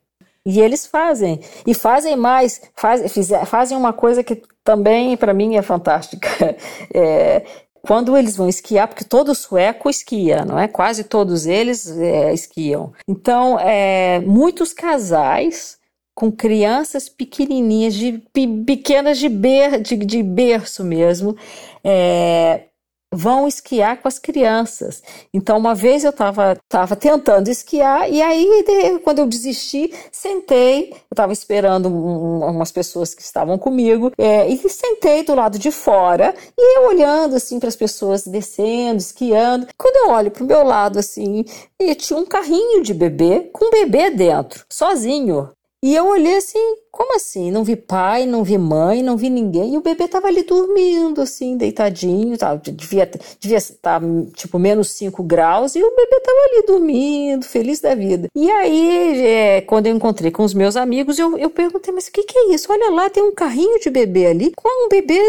E 0.47 0.61
eles 0.61 0.87
fazem. 0.87 1.41
E 1.67 1.75
fazem 1.75 2.15
mais. 2.15 2.63
Faz, 2.77 3.13
fiz, 3.13 3.29
fazem 3.47 3.77
uma 3.77 3.93
coisa 3.93 4.23
que 4.23 4.41
também, 4.63 5.17
para 5.17 5.35
mim, 5.35 5.57
é 5.57 5.63
fantástica. 5.63 6.29
É, 6.95 7.45
quando 7.83 8.17
eles 8.17 8.37
vão 8.37 8.49
esquiar, 8.49 8.89
porque 8.89 9.05
todo 9.05 9.35
sueco 9.35 9.91
esquia, 9.91 10.45
não 10.45 10.59
é? 10.59 10.67
Quase 10.67 11.05
todos 11.05 11.47
eles 11.47 11.87
é, 11.99 12.33
esquiam. 12.33 12.93
Então, 13.07 13.59
é, 13.61 14.21
muitos 14.21 14.73
casais 14.73 15.79
com 16.15 16.33
crianças 16.33 17.09
pequenininhas, 17.09 17.95
de, 17.95 18.23
pequenas 18.67 19.19
de, 19.19 19.29
ber, 19.29 19.81
de, 19.81 19.97
de 19.97 20.23
berço 20.23 20.83
mesmo, 20.83 21.37
é, 21.85 22.63
vão 23.13 23.47
esquiar 23.47 24.01
com 24.01 24.09
as 24.09 24.19
crianças. 24.19 25.03
Então, 25.33 25.59
uma 25.59 25.75
vez 25.75 26.05
eu 26.05 26.11
estava 26.11 26.57
tava 26.69 26.97
tentando 26.97 27.49
esquiar, 27.49 28.11
e 28.11 28.21
aí, 28.21 28.65
quando 29.05 29.21
eu 29.21 29.27
desisti, 29.27 29.93
sentei, 30.11 30.91
eu 30.91 30.97
estava 31.13 31.33
esperando 31.33 31.89
um, 31.89 32.45
umas 32.45 32.73
pessoas 32.73 33.15
que 33.15 33.23
estavam 33.23 33.59
comigo, 33.59 34.13
é, 34.19 34.49
e 34.49 34.57
sentei 34.69 35.23
do 35.23 35.35
lado 35.35 35.59
de 35.59 35.71
fora, 35.71 36.35
e 36.57 36.79
eu 36.79 36.89
olhando 36.89 37.37
assim 37.37 37.59
para 37.59 37.69
as 37.69 37.77
pessoas 37.77 38.27
descendo, 38.27 38.99
esquiando. 38.99 39.67
Quando 39.79 39.97
eu 39.97 40.15
olho 40.15 40.31
para 40.31 40.45
o 40.45 40.47
meu 40.47 40.63
lado 40.63 40.99
assim, 40.99 41.45
e 41.81 41.95
tinha 41.95 42.19
um 42.19 42.27
carrinho 42.27 42.83
de 42.83 42.93
bebê 42.93 43.51
com 43.53 43.67
um 43.67 43.71
bebê 43.71 44.11
dentro, 44.11 44.65
sozinho. 44.69 45.56
E 45.87 45.95
eu 45.95 46.09
olhei 46.09 46.39
assim, 46.39 46.59
como 46.91 47.15
assim? 47.15 47.49
Não 47.53 47.63
vi 47.63 47.77
pai, 47.77 48.27
não 48.27 48.43
vi 48.43 48.59
mãe, 48.59 49.05
não 49.05 49.17
vi 49.17 49.31
ninguém. 49.31 49.75
E 49.75 49.79
o 49.79 49.81
bebê 49.81 50.09
tava 50.09 50.27
ali 50.27 50.43
dormindo, 50.43 51.21
assim, 51.23 51.57
deitadinho. 51.57 52.37
Tá? 52.37 52.57
Devia, 52.57 53.09
devia 53.39 53.59
estar, 53.59 54.03
tipo, 54.35 54.59
menos 54.59 54.91
5 54.91 55.23
graus. 55.23 55.77
E 55.77 55.85
o 55.85 55.95
bebê 55.95 56.21
tava 56.21 56.39
ali 56.41 56.67
dormindo, 56.67 57.47
feliz 57.47 57.79
da 57.81 57.95
vida. 57.95 58.27
E 58.35 58.51
aí, 58.51 59.27
é, 59.27 59.61
quando 59.61 59.87
eu 59.87 59.95
encontrei 59.95 60.33
com 60.33 60.43
os 60.43 60.55
meus 60.55 60.75
amigos, 60.75 61.21
eu, 61.21 61.39
eu 61.39 61.51
perguntei, 61.51 61.95
mas 61.95 62.09
o 62.09 62.13
que, 62.13 62.25
que 62.25 62.37
é 62.37 62.53
isso? 62.53 62.73
Olha 62.73 62.91
lá, 62.91 63.09
tem 63.09 63.23
um 63.23 63.33
carrinho 63.33 63.79
de 63.79 63.89
bebê 63.89 64.27
ali, 64.27 64.53
com 64.57 64.87
um 64.87 64.89
bebê 64.89 65.23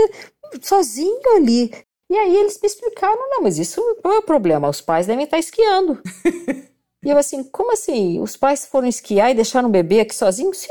sozinho 0.60 1.36
ali. 1.36 1.72
E 2.10 2.18
aí 2.18 2.36
eles 2.36 2.60
me 2.60 2.68
explicaram, 2.68 3.30
não, 3.30 3.44
mas 3.44 3.60
isso 3.60 3.80
não 4.04 4.12
é 4.12 4.18
o 4.18 4.24
problema, 4.24 4.68
os 4.68 4.82
pais 4.82 5.06
devem 5.06 5.26
estar 5.26 5.38
esquiando. 5.38 6.02
E 7.08 7.10
eu 7.10 7.18
assim, 7.18 7.42
como 7.42 7.72
assim? 7.72 8.20
Os 8.20 8.36
pais 8.36 8.66
foram 8.66 8.86
esquiar 8.86 9.32
e 9.32 9.34
deixaram 9.34 9.70
o 9.70 9.72
bebê 9.72 10.02
aqui 10.02 10.14
sozinho? 10.14 10.54
Sim. 10.54 10.68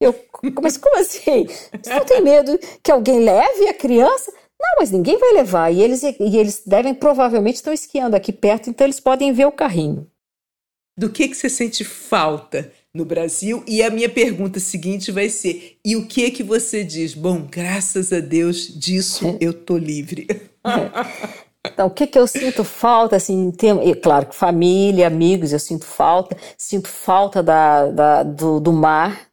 Eu, 0.00 0.14
mas 0.62 0.76
como 0.76 0.96
assim? 0.96 1.48
Você 1.82 1.92
não 1.92 2.04
tem 2.04 2.22
medo 2.22 2.56
que 2.80 2.92
alguém 2.92 3.18
leve 3.18 3.66
a 3.66 3.74
criança? 3.74 4.30
Não, 4.30 4.76
mas 4.78 4.92
ninguém 4.92 5.18
vai 5.18 5.32
levar. 5.32 5.72
E 5.72 5.82
eles, 5.82 6.04
e 6.04 6.36
eles 6.36 6.62
devem, 6.64 6.94
provavelmente, 6.94 7.56
estão 7.56 7.72
esquiando 7.72 8.14
aqui 8.14 8.32
perto, 8.32 8.70
então 8.70 8.86
eles 8.86 9.00
podem 9.00 9.32
ver 9.32 9.46
o 9.46 9.50
carrinho. 9.50 10.08
Do 10.96 11.10
que, 11.10 11.26
que 11.26 11.34
você 11.34 11.50
sente 11.50 11.82
falta 11.82 12.72
no 12.94 13.04
Brasil? 13.04 13.64
E 13.66 13.82
a 13.82 13.90
minha 13.90 14.08
pergunta 14.08 14.60
seguinte 14.60 15.10
vai 15.10 15.28
ser: 15.28 15.78
e 15.84 15.96
o 15.96 16.06
que 16.06 16.30
que 16.30 16.44
você 16.44 16.84
diz? 16.84 17.12
Bom, 17.12 17.48
graças 17.50 18.12
a 18.12 18.20
Deus 18.20 18.68
disso 18.68 19.26
é. 19.26 19.38
eu 19.40 19.52
tô 19.52 19.76
livre. 19.76 20.28
É. 20.64 21.40
Então, 21.66 21.88
o 21.88 21.90
que, 21.90 22.06
que 22.06 22.18
eu 22.18 22.26
sinto 22.26 22.64
falta, 22.64 23.16
assim, 23.16 23.50
tem, 23.50 23.94
claro 23.96 24.26
que 24.26 24.34
família, 24.34 25.06
amigos, 25.06 25.52
eu 25.52 25.58
sinto 25.58 25.84
falta, 25.84 26.34
sinto 26.56 26.88
falta 26.88 27.42
da, 27.42 27.86
da 27.90 28.22
do, 28.22 28.58
do, 28.58 28.72
mar, 28.72 29.28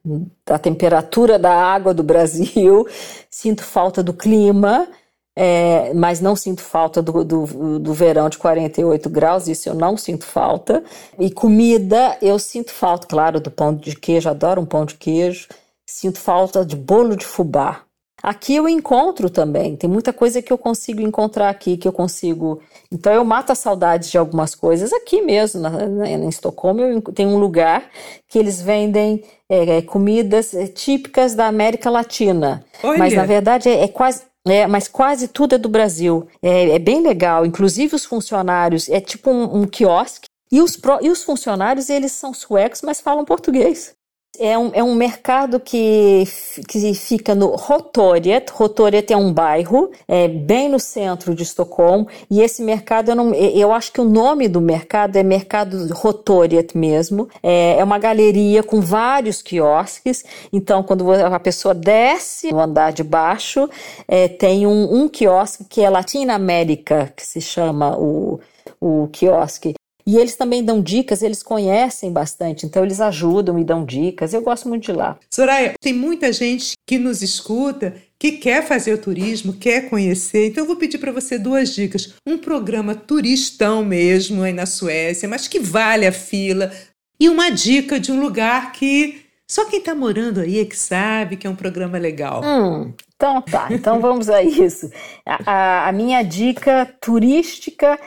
da 0.45 0.59
temperatura 0.59 1.39
da 1.39 1.53
água 1.53 1.93
do 1.93 2.03
Brasil, 2.03 2.85
sinto 3.31 3.63
falta 3.63 4.03
do 4.03 4.13
clima, 4.13 4.89
é, 5.37 5.93
mas 5.93 6.19
não 6.19 6.35
sinto 6.35 6.61
falta 6.61 7.01
do, 7.01 7.23
do, 7.23 7.79
do, 7.79 7.93
verão 7.93 8.27
de 8.27 8.37
48 8.37 9.09
graus, 9.09 9.47
isso 9.47 9.69
eu 9.69 9.75
não 9.75 9.95
sinto 9.95 10.25
falta. 10.25 10.83
E 11.17 11.31
comida, 11.31 12.17
eu 12.21 12.37
sinto 12.39 12.71
falta, 12.71 13.07
claro, 13.07 13.39
do 13.39 13.49
pão 13.49 13.73
de 13.73 13.95
queijo, 13.95 14.29
adoro 14.29 14.59
um 14.59 14.65
pão 14.65 14.83
de 14.83 14.95
queijo, 14.95 15.47
sinto 15.85 16.19
falta 16.19 16.65
de 16.65 16.75
bolo 16.75 17.15
de 17.15 17.25
fubá. 17.25 17.86
Aqui 18.27 18.57
eu 18.57 18.67
encontro 18.67 19.29
também, 19.29 19.77
tem 19.77 19.89
muita 19.89 20.11
coisa 20.11 20.41
que 20.41 20.51
eu 20.51 20.57
consigo 20.57 20.99
encontrar 20.99 21.47
aqui, 21.47 21.77
que 21.77 21.87
eu 21.87 21.93
consigo. 21.93 22.61
Então 22.91 23.13
eu 23.13 23.23
mato 23.23 23.53
a 23.53 23.55
saudade 23.55 24.11
de 24.11 24.17
algumas 24.17 24.53
coisas 24.53 24.91
aqui 24.91 25.21
mesmo, 25.21 25.61
na, 25.61 25.69
na, 25.69 26.09
em 26.09 26.27
Estocolmo, 26.27 26.81
eu, 26.81 27.01
tem 27.01 27.25
um 27.25 27.37
lugar 27.37 27.89
que 28.27 28.37
eles 28.37 28.61
vendem 28.61 29.23
é, 29.47 29.77
é 29.77 29.81
comidas 29.81 30.53
é, 30.53 30.67
típicas 30.67 31.35
da 31.35 31.47
América 31.47 31.89
Latina. 31.89 32.65
Olha. 32.83 32.97
Mas 32.97 33.13
na 33.13 33.23
verdade 33.23 33.69
é, 33.69 33.83
é 33.83 33.87
quase. 33.87 34.23
É, 34.45 34.67
mas 34.67 34.89
quase 34.89 35.29
tudo 35.29 35.55
é 35.55 35.57
do 35.57 35.69
Brasil. 35.69 36.27
É, 36.43 36.71
é, 36.71 36.79
bem 36.79 37.01
legal. 37.01 37.45
Inclusive 37.45 37.95
os 37.95 38.03
funcionários, 38.03 38.89
é 38.89 38.99
tipo 38.99 39.31
um, 39.31 39.61
um 39.61 39.65
quiosque. 39.65 40.27
E 40.51 40.61
os, 40.61 40.75
pro, 40.75 40.99
e 41.01 41.09
os 41.09 41.23
funcionários, 41.23 41.89
eles 41.89 42.11
são 42.11 42.33
suecos, 42.33 42.81
mas 42.81 42.99
falam 42.99 43.23
português. 43.23 43.96
É 44.39 44.57
um, 44.57 44.71
é 44.73 44.83
um 44.83 44.93
mercado 44.93 45.59
que, 45.59 46.23
que 46.67 46.93
fica 46.93 47.33
no 47.33 47.55
Rotoriet. 47.55 48.51
Rotoriet 48.51 49.11
é 49.11 49.17
um 49.17 49.33
bairro, 49.33 49.91
é 50.07 50.27
bem 50.27 50.69
no 50.69 50.79
centro 50.79 51.33
de 51.33 51.43
Estocolmo. 51.43 52.07
E 52.29 52.41
esse 52.41 52.61
mercado, 52.61 53.09
eu, 53.09 53.15
não, 53.15 53.33
eu 53.33 53.71
acho 53.71 53.91
que 53.91 54.01
o 54.01 54.05
nome 54.05 54.47
do 54.47 54.61
mercado 54.61 55.15
é 55.15 55.23
Mercado 55.23 55.91
Rotoriet 55.93 56.77
mesmo. 56.77 57.27
É, 57.41 57.77
é 57.79 57.83
uma 57.83 57.97
galeria 57.97 58.61
com 58.61 58.79
vários 58.79 59.41
quiosques. 59.41 60.23
Então, 60.53 60.83
quando 60.83 61.11
a 61.11 61.39
pessoa 61.39 61.73
desce 61.73 62.51
no 62.51 62.59
andar 62.59 62.91
de 62.91 63.03
baixo, 63.03 63.69
é, 64.07 64.27
tem 64.27 64.67
um, 64.67 65.03
um 65.03 65.09
quiosque 65.09 65.65
que 65.65 65.81
é 65.81 65.89
Latina 65.89 66.35
América, 66.35 67.11
que 67.15 67.25
se 67.25 67.41
chama 67.41 67.97
o, 67.97 68.39
o 68.79 69.07
quiosque. 69.11 69.73
E 70.07 70.15
eles 70.15 70.37
também 70.37 70.63
dão 70.63 70.81
dicas, 70.81 71.21
eles 71.21 71.43
conhecem 71.43 72.13
bastante, 72.13 72.65
então 72.65 72.85
eles 72.85 73.01
ajudam 73.01 73.59
e 73.59 73.63
dão 73.65 73.83
dicas. 73.83 74.33
Eu 74.33 74.41
gosto 74.41 74.69
muito 74.69 74.85
de 74.85 74.93
lá. 74.93 75.19
Soraya, 75.29 75.73
tem 75.81 75.91
muita 75.91 76.31
gente 76.31 76.75
que 76.87 76.97
nos 76.97 77.21
escuta 77.21 77.93
que 78.17 78.31
quer 78.31 78.65
fazer 78.65 78.93
o 78.93 78.97
turismo, 78.97 79.51
quer 79.51 79.89
conhecer. 79.89 80.47
Então 80.47 80.63
eu 80.63 80.67
vou 80.67 80.77
pedir 80.77 80.97
para 80.97 81.11
você 81.11 81.37
duas 81.37 81.75
dicas. 81.75 82.15
Um 82.25 82.37
programa 82.37 82.95
turistão 82.95 83.83
mesmo 83.83 84.43
aí 84.43 84.53
na 84.53 84.65
Suécia, 84.65 85.27
mas 85.27 85.45
que 85.45 85.59
vale 85.59 86.07
a 86.07 86.11
fila. 86.13 86.71
E 87.19 87.27
uma 87.27 87.49
dica 87.49 87.99
de 87.99 88.09
um 88.09 88.21
lugar 88.21 88.71
que 88.71 89.27
só 89.45 89.65
quem 89.65 89.79
está 89.79 89.93
morando 89.93 90.39
aí 90.39 90.59
é 90.59 90.65
que 90.65 90.75
sabe 90.77 91.35
que 91.35 91.47
é 91.47 91.49
um 91.49 91.55
programa 91.55 91.97
legal. 91.97 92.41
Hum, 92.43 92.93
então 93.15 93.41
tá, 93.41 93.67
então 93.71 93.99
vamos 93.99 94.29
a 94.29 94.41
isso. 94.43 94.89
A, 95.25 95.51
a, 95.51 95.89
a 95.89 95.91
minha 95.91 96.21
dica 96.21 96.85
turística 97.01 97.99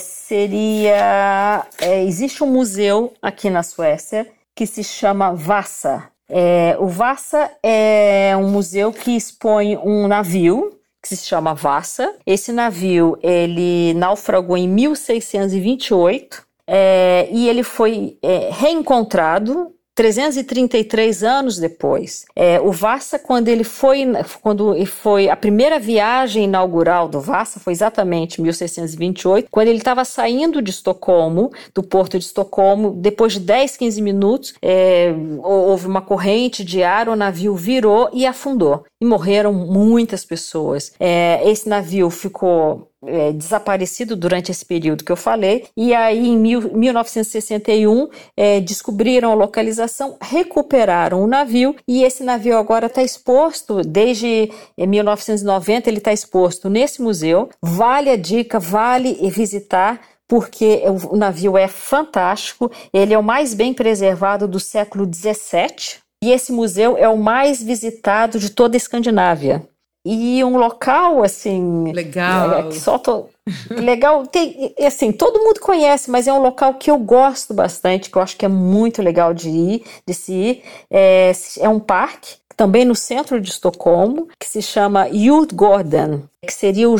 seria. 0.00 1.66
É, 1.78 2.04
existe 2.04 2.42
um 2.42 2.46
museu 2.46 3.12
aqui 3.20 3.48
na 3.50 3.62
Suécia 3.62 4.26
que 4.54 4.66
se 4.66 4.82
chama 4.82 5.34
Vassa. 5.34 6.08
É, 6.28 6.76
o 6.80 6.88
Vassa 6.88 7.50
é 7.62 8.34
um 8.36 8.48
museu 8.48 8.92
que 8.92 9.16
expõe 9.16 9.76
um 9.76 10.08
navio 10.08 10.78
que 11.02 11.14
se 11.14 11.24
chama 11.24 11.54
Vassa. 11.54 12.14
Esse 12.26 12.52
navio 12.52 13.18
ele 13.22 13.94
naufragou 13.94 14.56
em 14.56 14.68
1628 14.68 16.44
é, 16.66 17.28
e 17.30 17.48
ele 17.48 17.62
foi 17.62 18.18
é, 18.22 18.50
reencontrado 18.50 19.72
333 19.96 21.24
anos 21.24 21.58
depois. 21.58 22.26
É, 22.36 22.60
o 22.60 22.70
Vassa, 22.70 23.18
quando 23.18 23.48
ele 23.48 23.64
foi, 23.64 24.04
quando 24.42 24.74
foi 24.84 25.30
a 25.30 25.34
primeira 25.34 25.78
viagem 25.80 26.44
inaugural 26.44 27.08
do 27.08 27.18
Vassa, 27.18 27.58
foi 27.58 27.72
exatamente 27.72 28.40
1628, 28.40 29.48
quando 29.50 29.68
ele 29.68 29.78
estava 29.78 30.04
saindo 30.04 30.60
de 30.60 30.70
Estocolmo, 30.70 31.50
do 31.74 31.82
porto 31.82 32.18
de 32.18 32.26
Estocolmo, 32.26 32.90
depois 32.92 33.32
de 33.32 33.40
10, 33.40 33.78
15 33.78 34.02
minutos, 34.02 34.54
é, 34.60 35.14
houve 35.42 35.86
uma 35.86 36.02
corrente 36.02 36.62
de 36.62 36.82
ar, 36.82 37.08
o 37.08 37.16
navio 37.16 37.56
virou 37.56 38.10
e 38.12 38.26
afundou. 38.26 38.84
E 39.00 39.04
morreram 39.04 39.52
muitas 39.52 40.24
pessoas. 40.24 40.92
É, 40.98 41.40
esse 41.48 41.68
navio 41.68 42.08
ficou 42.08 42.90
é, 43.04 43.32
desaparecido 43.32 44.16
durante 44.16 44.50
esse 44.50 44.64
período 44.64 45.04
que 45.04 45.12
eu 45.12 45.16
falei, 45.16 45.66
e 45.76 45.94
aí 45.94 46.28
em 46.28 46.38
mil, 46.38 46.74
1961 46.74 48.08
é, 48.36 48.60
descobriram 48.60 49.30
a 49.30 49.34
localização, 49.34 50.16
recuperaram 50.20 51.22
o 51.22 51.26
navio, 51.26 51.76
e 51.86 52.02
esse 52.02 52.24
navio 52.24 52.56
agora 52.56 52.86
está 52.86 53.02
exposto, 53.02 53.82
desde 53.82 54.50
1990 54.78 55.88
é, 55.88 55.90
ele 55.90 55.98
está 55.98 56.12
exposto 56.12 56.68
nesse 56.68 57.02
museu. 57.02 57.48
Vale 57.62 58.10
a 58.10 58.16
dica, 58.16 58.58
vale 58.58 59.14
visitar 59.30 60.00
porque 60.28 60.82
o 61.10 61.16
navio 61.16 61.56
é 61.56 61.68
fantástico, 61.68 62.70
ele 62.92 63.14
é 63.14 63.18
o 63.18 63.22
mais 63.22 63.54
bem 63.54 63.72
preservado 63.72 64.48
do 64.48 64.58
século 64.58 65.06
17 65.06 66.05
e 66.22 66.30
esse 66.30 66.52
museu 66.52 66.96
é 66.96 67.08
o 67.08 67.18
mais 67.18 67.62
visitado 67.62 68.38
de 68.38 68.50
toda 68.50 68.76
a 68.76 68.78
Escandinávia. 68.78 69.66
E 70.08 70.42
um 70.44 70.56
local 70.56 71.24
assim 71.24 71.92
legal. 71.92 72.52
é, 72.52 72.68
que 72.68 72.78
só 72.78 72.96
tô, 72.96 73.26
legal 73.70 74.24
tem 74.24 74.72
assim 74.86 75.10
todo 75.10 75.42
mundo 75.42 75.58
conhece 75.58 76.12
mas 76.12 76.28
é 76.28 76.32
um 76.32 76.40
local 76.40 76.74
que 76.74 76.88
eu 76.88 76.96
gosto 76.96 77.52
bastante 77.52 78.08
que 78.08 78.16
eu 78.16 78.22
acho 78.22 78.36
que 78.36 78.44
é 78.44 78.48
muito 78.48 79.02
legal 79.02 79.34
de 79.34 79.48
ir 79.48 79.84
de 80.06 80.14
se 80.14 80.32
ir. 80.32 80.62
É, 80.88 81.32
é 81.58 81.68
um 81.68 81.80
parque 81.80 82.36
também 82.56 82.84
no 82.84 82.94
centro 82.94 83.40
de 83.40 83.50
Estocolmo 83.50 84.28
que 84.40 84.48
se 84.48 84.62
chama 84.62 85.10
Djurgården 85.10 86.22
que 86.46 86.54
seria 86.54 86.88
o, 86.88 86.94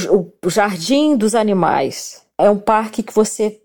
o 0.44 0.50
jardim 0.50 1.16
dos 1.16 1.36
animais. 1.36 2.22
É 2.36 2.50
um 2.50 2.58
parque 2.58 3.04
que 3.04 3.14
você 3.14 3.60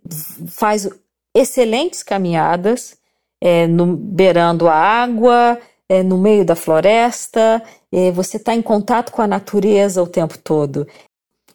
faz 0.50 0.88
excelentes 1.36 2.04
caminhadas 2.04 2.96
é, 3.42 3.66
no, 3.68 3.98
beirando 3.98 4.68
a 4.68 4.76
água, 4.76 5.60
é, 5.90 6.04
no 6.04 6.18
meio 6.18 6.46
da 6.46 6.56
floresta, 6.56 7.62
é, 7.92 8.12
você 8.12 8.38
está 8.38 8.54
em 8.54 8.62
contato 8.62 9.12
com 9.12 9.22
a 9.22 9.28
natureza 9.28 10.02
o 10.02 10.08
tempo 10.08 10.38
todo. 10.38 10.88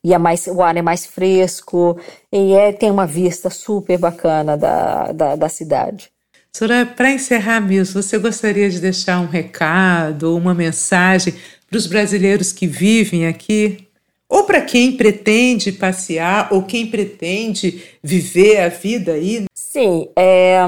E 0.05 0.12
é 0.12 0.18
mais, 0.18 0.46
o 0.46 0.62
ar 0.62 0.77
é 0.77 0.83
mais 0.83 1.07
fresco, 1.07 1.99
e 2.33 2.53
é, 2.53 2.72
tem 2.72 2.90
uma 2.90 3.07
vista 3.07 3.49
super 3.51 3.99
bacana 3.99 4.57
da, 4.57 5.12
da, 5.12 5.37
da 5.37 5.49
cidade. 5.49 6.11
Soraya, 6.53 6.87
para 6.87 7.11
encerrar 7.11 7.61
mesmo, 7.61 8.03
você 8.03 8.18
gostaria 8.18 8.70
de 8.70 8.81
deixar 8.81 9.20
um 9.20 9.27
recado 9.27 10.31
ou 10.31 10.38
uma 10.38 10.55
mensagem 10.55 11.35
para 11.68 11.77
os 11.77 11.87
brasileiros 11.87 12.53
que 12.53 12.66
vivem 12.66 13.27
aqui? 13.27 13.87
Ou 14.29 14.44
para 14.44 14.61
quem 14.61 14.96
pretende 14.96 15.70
passear 15.70 16.49
ou 16.51 16.62
quem 16.62 16.87
pretende 16.87 17.83
viver 18.03 18.61
a 18.61 18.68
vida 18.68 19.12
aí? 19.12 19.44
Sim, 19.55 20.09
é, 20.16 20.59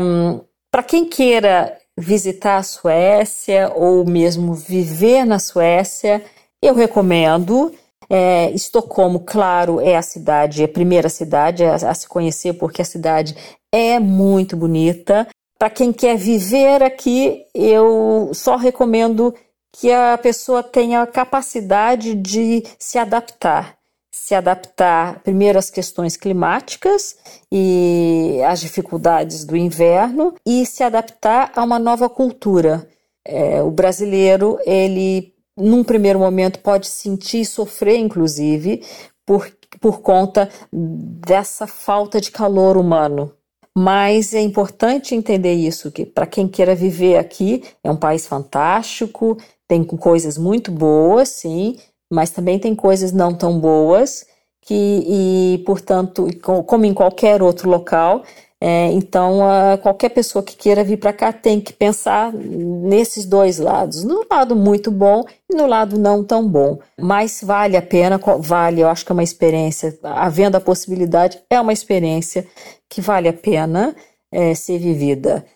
para 0.79 0.85
quem 0.85 1.05
queira 1.05 1.77
visitar 1.99 2.59
a 2.59 2.63
Suécia 2.63 3.73
ou 3.75 4.05
mesmo 4.05 4.55
viver 4.55 5.25
na 5.25 5.41
Suécia, 5.41 6.25
eu 6.63 6.73
recomendo. 6.73 7.75
É, 8.09 8.53
Estocolmo, 8.53 9.25
claro, 9.27 9.81
é 9.81 9.97
a 9.97 10.03
cidade, 10.03 10.63
a 10.63 10.69
primeira 10.69 11.09
cidade 11.09 11.65
a, 11.65 11.75
a 11.75 11.95
se 11.95 12.07
conhecer, 12.07 12.53
porque 12.53 12.81
a 12.81 12.85
cidade 12.85 13.35
é 13.75 13.99
muito 13.99 14.57
bonita. 14.57 15.27
Para 15.59 15.69
quem 15.69 15.93
quer 15.93 16.17
viver 16.17 16.81
aqui, 16.81 17.45
eu 17.53 18.31
só 18.33 18.55
recomendo 18.55 19.35
que 19.73 19.91
a 19.91 20.17
pessoa 20.17 20.63
tenha 20.63 21.03
a 21.03 21.09
capacidade 21.09 22.15
de 22.15 22.63
se 22.79 22.99
adaptar. 22.99 23.78
Se 24.21 24.35
adaptar 24.35 25.21
primeiro 25.21 25.59
às 25.59 25.71
questões 25.71 26.17
climáticas 26.17 27.17
e 27.51 28.41
às 28.47 28.61
dificuldades 28.61 29.45
do 29.45 29.57
inverno 29.57 30.35
e 30.45 30.67
se 30.67 30.83
adaptar 30.83 31.53
a 31.55 31.63
uma 31.63 31.79
nova 31.79 32.11
cultura. 32.11 32.87
É, 33.25 33.63
o 33.63 33.71
brasileiro, 33.71 34.59
ele, 34.67 35.33
num 35.57 35.85
primeiro 35.85 36.19
momento, 36.19 36.59
pode 36.59 36.89
sentir 36.89 37.43
e 37.43 37.47
sofrer, 37.47 37.97
inclusive, 37.97 38.83
por, 39.25 39.51
por 39.81 40.01
conta 40.01 40.51
dessa 40.73 41.67
falta 41.67 42.21
de 42.21 42.31
calor 42.31 42.77
humano. 42.77 43.33
Mas 43.75 44.35
é 44.35 44.41
importante 44.41 45.15
entender 45.15 45.55
isso, 45.55 45.93
que 45.93 46.05
para 46.05 46.27
quem 46.27 46.49
queira 46.49 46.75
viver 46.75 47.17
aqui, 47.17 47.63
é 47.83 47.91
um 47.91 47.97
país 47.97 48.27
fantástico, 48.27 49.39
tem 49.69 49.85
coisas 49.85 50.37
muito 50.37 50.73
boas, 50.73 51.29
sim, 51.29 51.77
mas 52.11 52.31
também 52.31 52.59
tem 52.59 52.75
coisas 52.75 53.13
não 53.13 53.35
tão 53.35 53.59
boas, 53.59 54.27
que, 54.63 54.75
e, 54.75 55.63
portanto, 55.65 56.27
como 56.43 56.85
em 56.85 56.93
qualquer 56.93 57.43
outro 57.43 57.71
local, 57.71 58.23
é, 58.61 58.91
então, 58.93 59.39
qualquer 59.83 60.09
pessoa 60.09 60.43
que 60.43 60.57
queira 60.57 60.83
vir 60.83 60.97
para 60.99 61.13
cá 61.13 61.33
tem 61.33 61.61
que 61.61 61.73
pensar 61.73 62.33
nesses 62.33 63.25
dois 63.25 63.59
lados, 63.59 64.03
no 64.03 64.27
lado 64.29 64.57
muito 64.57 64.91
bom 64.91 65.25
e 65.49 65.55
no 65.55 65.67
lado 65.67 65.97
não 65.97 66.25
tão 66.25 66.47
bom. 66.47 66.79
Mas 67.01 67.41
vale 67.43 67.77
a 67.77 67.83
pena, 67.83 68.21
vale, 68.41 68.81
eu 68.81 68.89
acho 68.89 69.07
que 69.07 69.13
é 69.13 69.15
uma 69.15 69.23
experiência, 69.23 69.97
havendo 70.03 70.57
a 70.57 70.61
possibilidade, 70.61 71.41
é 71.49 71.61
uma 71.61 71.73
experiência 71.73 72.47
que 72.89 73.01
vale 73.01 73.29
a 73.29 73.33
pena 73.33 73.95
é, 74.33 74.55
ser 74.55 74.79
vivida. 74.79 75.47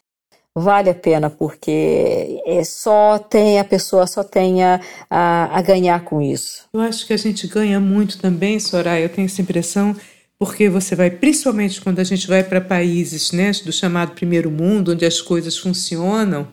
Vale 0.55 0.91
a 0.91 0.95
pena 0.95 1.31
porque 1.31 2.43
é 2.47 2.63
só 2.63 3.19
tem 3.19 3.59
a 3.59 3.65
pessoa 3.65 4.07
só 4.07 4.23
tem 4.23 4.63
a, 4.63 4.81
a, 5.09 5.59
a 5.59 5.63
ganhar 5.63 6.05
com 6.05 6.21
isso. 6.21 6.67
Eu 6.75 6.81
acho 6.81 7.07
que 7.07 7.13
a 7.15 7.17
gente 7.17 7.47
ganha 7.47 7.81
muito 7.81 8.19
também, 8.19 8.61
Soraya. 8.61 9.05
Eu 9.05 9.09
tenho 9.09 9.25
essa 9.25 9.41
impressão 9.41 9.97
porque 10.39 10.69
você 10.69 10.97
vai, 10.97 11.09
principalmente 11.09 11.81
quando 11.81 12.01
a 12.01 12.05
gente 12.05 12.27
vai 12.27 12.43
para 12.43 12.61
países 12.61 13.33
né, 13.33 13.53
do 13.65 13.73
chamado 13.73 14.13
primeiro 14.13 14.51
mundo, 14.51 14.93
onde 14.93 15.07
as 15.07 15.21
coisas 15.21 15.57
funcionam, 15.57 16.49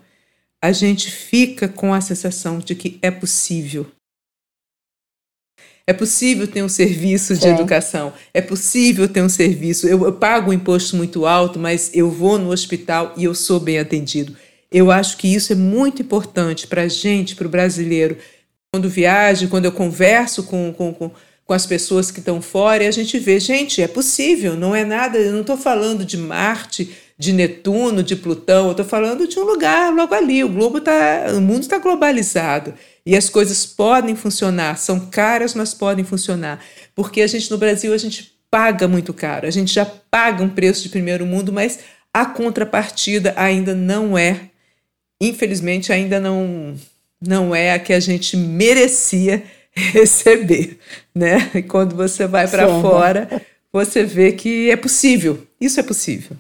a 0.62 0.72
gente 0.72 1.10
fica 1.10 1.68
com 1.68 1.94
a 1.94 2.00
sensação 2.00 2.60
de 2.60 2.76
que 2.76 3.00
é 3.02 3.10
possível. 3.10 3.88
É 5.90 5.94
possível 5.94 6.46
ter 6.46 6.62
um 6.62 6.70
serviço 6.70 7.34
de 7.34 7.46
Sim. 7.46 7.50
educação, 7.50 8.14
é 8.32 8.42
possível 8.42 9.08
ter 9.08 9.24
um 9.24 9.28
serviço. 9.28 9.88
Eu, 9.88 10.06
eu 10.06 10.14
pago 10.14 10.52
um 10.52 10.54
imposto 10.54 10.96
muito 10.96 11.26
alto, 11.26 11.58
mas 11.58 11.90
eu 11.96 12.12
vou 12.12 12.38
no 12.38 12.52
hospital 12.52 13.12
e 13.18 13.24
eu 13.24 13.34
sou 13.34 13.60
bem 13.60 13.80
atendido. 13.80 14.38
Eu 14.72 14.92
acho 14.92 15.18
que 15.18 15.28
isso 15.28 15.52
é 15.52 15.56
muito 15.56 16.04
importante 16.04 16.68
para 16.68 16.84
a 16.84 16.88
gente, 16.88 17.36
para 17.36 17.48
o 17.48 17.50
brasileiro. 17.50 18.18
Quando 18.72 18.88
viajo, 18.88 19.48
quando 19.48 19.66
eu 19.66 19.72
converso 19.72 20.44
com, 20.44 20.72
com, 20.72 20.94
com 20.94 21.12
com 21.44 21.54
as 21.56 21.66
pessoas 21.66 22.12
que 22.12 22.20
estão 22.20 22.44
fora 22.44 22.84
e 22.84 22.88
a 22.88 22.92
gente 22.92 23.18
vê, 23.18 23.40
gente, 23.40 23.82
é 23.82 23.88
possível, 23.88 24.56
não 24.56 24.76
é 24.76 24.86
nada, 24.86 25.18
eu 25.18 25.34
não 25.34 25.42
estou 25.42 25.58
falando 25.58 26.06
de 26.06 26.16
Marte, 26.16 26.96
de 27.18 27.34
Netuno, 27.34 28.04
de 28.04 28.16
Plutão, 28.16 28.68
eu 28.68 28.72
estou 28.74 28.86
falando 28.86 29.28
de 29.28 29.40
um 29.40 29.44
lugar 29.44 29.92
logo 29.92 30.14
ali. 30.14 30.44
O 30.44 30.50
globo 30.50 30.80
tá, 30.80 31.26
o 31.36 31.42
mundo 31.42 31.64
está 31.64 31.80
globalizado 31.80 32.76
e 33.06 33.16
as 33.16 33.30
coisas 33.30 33.66
podem 33.66 34.16
funcionar, 34.16 34.78
são 34.78 35.00
caras, 35.08 35.54
mas 35.54 35.74
podem 35.74 36.06
funcionar. 36.06 36.64
Porque 36.96 37.22
a 37.22 37.28
gente 37.28 37.50
no 37.50 37.58
Brasil 37.58 37.94
a 37.94 37.98
gente 37.98 38.34
paga 38.50 38.88
muito 38.88 39.14
caro, 39.14 39.48
a 39.48 39.52
gente 39.52 39.74
já 39.74 39.86
paga 39.86 40.44
um 40.44 40.50
preço 40.50 40.84
de 40.84 40.90
primeiro 40.90 41.26
mundo, 41.26 41.54
mas 41.54 41.80
a 42.14 42.26
contrapartida 42.26 43.34
ainda 43.38 43.76
não 43.76 44.18
é, 44.18 44.50
infelizmente 45.22 45.94
ainda 45.94 46.20
não 46.20 46.76
não 47.22 47.54
é 47.54 47.74
a 47.74 47.80
que 47.80 47.92
a 47.92 48.00
gente 48.00 48.38
merecia 48.38 49.44
receber, 49.72 50.80
né? 51.14 51.52
E 51.54 51.62
quando 51.62 51.96
você 51.96 52.26
vai 52.26 52.48
para 52.48 52.68
fora, 52.82 53.42
você 53.72 54.04
vê 54.04 54.32
que 54.32 54.72
é 54.72 54.76
possível. 54.76 55.46
Isso 55.60 55.80
é 55.80 55.84
possível. 55.84 56.38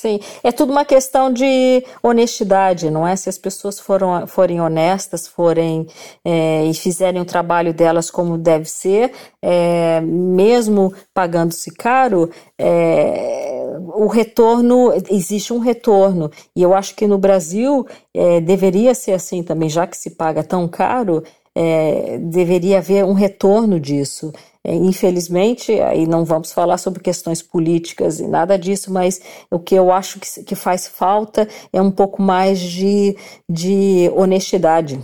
Sim, 0.00 0.20
é 0.44 0.52
tudo 0.52 0.70
uma 0.70 0.84
questão 0.84 1.32
de 1.32 1.84
honestidade, 2.00 2.88
não 2.88 3.04
é? 3.04 3.16
Se 3.16 3.28
as 3.28 3.36
pessoas 3.36 3.80
foram, 3.80 4.28
forem 4.28 4.60
honestas, 4.60 5.26
forem 5.26 5.88
é, 6.24 6.64
e 6.66 6.72
fizerem 6.72 7.20
o 7.20 7.24
trabalho 7.24 7.74
delas 7.74 8.08
como 8.08 8.38
deve 8.38 8.66
ser, 8.66 9.12
é, 9.42 10.00
mesmo 10.00 10.94
pagando-se 11.12 11.72
caro, 11.74 12.30
é, 12.56 13.76
o 13.92 14.06
retorno, 14.06 14.92
existe 15.10 15.52
um 15.52 15.58
retorno. 15.58 16.30
E 16.54 16.62
eu 16.62 16.74
acho 16.74 16.94
que 16.94 17.04
no 17.06 17.18
Brasil 17.18 17.84
é, 18.14 18.40
deveria 18.40 18.94
ser 18.94 19.14
assim 19.14 19.42
também, 19.42 19.68
já 19.68 19.84
que 19.84 19.96
se 19.96 20.10
paga 20.10 20.44
tão 20.44 20.68
caro, 20.68 21.24
é, 21.60 22.18
deveria 22.18 22.78
haver 22.78 23.04
um 23.04 23.14
retorno 23.14 23.80
disso. 23.80 24.32
É, 24.62 24.72
infelizmente, 24.72 25.72
aí 25.80 26.06
não 26.06 26.24
vamos 26.24 26.52
falar 26.52 26.78
sobre 26.78 27.02
questões 27.02 27.42
políticas 27.42 28.20
e 28.20 28.28
nada 28.28 28.56
disso, 28.56 28.92
mas 28.92 29.20
o 29.50 29.58
que 29.58 29.74
eu 29.74 29.90
acho 29.90 30.20
que, 30.20 30.44
que 30.44 30.54
faz 30.54 30.86
falta 30.86 31.48
é 31.72 31.82
um 31.82 31.90
pouco 31.90 32.22
mais 32.22 32.60
de, 32.60 33.16
de 33.50 34.08
honestidade 34.14 35.00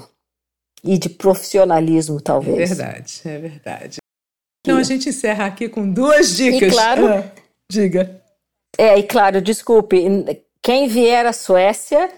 e 0.84 0.96
de 0.96 1.08
profissionalismo, 1.08 2.20
talvez. 2.20 2.70
É 2.70 2.74
verdade, 2.74 3.20
é 3.24 3.38
verdade. 3.38 3.96
Então 4.60 4.78
a 4.78 4.82
gente 4.84 5.08
encerra 5.08 5.46
aqui 5.46 5.68
com 5.68 5.90
duas 5.90 6.36
dicas. 6.36 6.68
E 6.68 6.70
claro, 6.70 7.08
ah, 7.08 7.24
diga. 7.70 8.22
É, 8.78 8.96
e 8.96 9.02
claro, 9.02 9.42
desculpe, 9.42 10.04
quem 10.62 10.86
vier 10.86 11.26
à 11.26 11.32
Suécia 11.32 12.08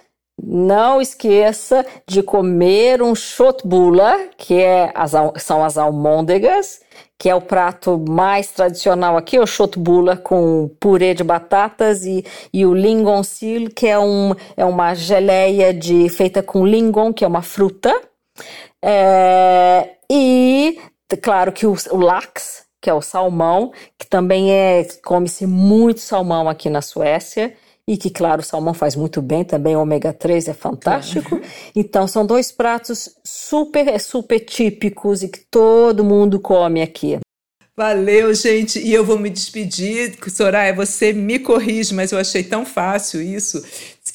não 0.43 1.01
esqueça 1.01 1.85
de 2.07 2.23
comer 2.23 3.01
um 3.01 3.15
shotbula, 3.15 4.29
que 4.37 4.55
é 4.55 4.93
as, 4.95 5.13
são 5.43 5.65
as 5.65 5.79
almôndegas, 5.79 6.81
que 7.19 7.31
é 7.31 7.35
o 7.35 7.41
prato 7.41 7.99
mais 8.07 8.51
tradicional 8.51 9.17
aqui, 9.17 9.39
o 9.39 9.47
shotbula 9.47 10.17
com 10.17 10.71
purê 10.79 11.15
de 11.15 11.25
batatas 11.25 12.05
e, 12.05 12.25
e 12.53 12.67
o 12.67 12.75
lingonsil, 12.75 13.71
que 13.75 13.87
é, 13.87 13.99
um, 13.99 14.35
é 14.57 14.65
uma 14.65 14.95
geleia 14.95 15.73
de, 15.73 16.09
feita 16.11 16.43
com 16.43 16.67
lingon, 16.67 17.13
que 17.13 17.25
é 17.25 17.29
uma 17.29 17.43
fruta. 17.43 17.99
É, 18.85 19.97
e, 20.11 20.79
claro, 21.23 21.51
que 21.51 21.67
o, 21.67 21.75
o 21.91 21.97
lax, 21.97 22.67
que 22.81 22.91
é 22.91 22.95
o 22.95 23.01
salmão, 23.01 23.73
que 23.99 24.07
também 24.07 24.53
é, 24.53 24.87
come-se 25.03 25.47
muito 25.47 26.01
salmão 26.01 26.47
aqui 26.47 26.69
na 26.69 26.83
Suécia 26.83 27.55
e 27.89 27.97
que, 27.97 28.11
claro, 28.11 28.41
o 28.41 28.45
salmão 28.45 28.75
faz 28.75 28.97
muito 28.97 29.23
bem 29.23 29.45
também, 29.45 29.77
o 29.77 29.81
ômega 29.81 30.13
3 30.13 30.49
é 30.49 30.55
fantástico. 30.55 31.41
Então, 31.75 32.09
são 32.09 32.25
dois 32.25 32.51
pratos 32.51 33.11
super, 33.23 34.01
super 34.01 34.41
típicos 34.41 35.23
e 35.23 35.29
que 35.29 35.41
todo 35.51 36.03
mundo 36.03 36.41
come 36.41 36.81
aqui. 36.81 37.19
Valeu, 37.77 38.33
gente. 38.35 38.79
E 38.79 38.95
eu 38.95 39.05
vou 39.05 39.19
me 39.19 39.29
despedir. 39.29 40.17
Soraya, 40.31 40.75
você 40.75 41.13
me 41.13 41.39
corrige, 41.39 41.95
mas 41.95 42.13
eu 42.13 42.19
achei 42.19 42.43
tão 42.43 42.65
fácil 42.65 43.21
isso. 43.21 43.63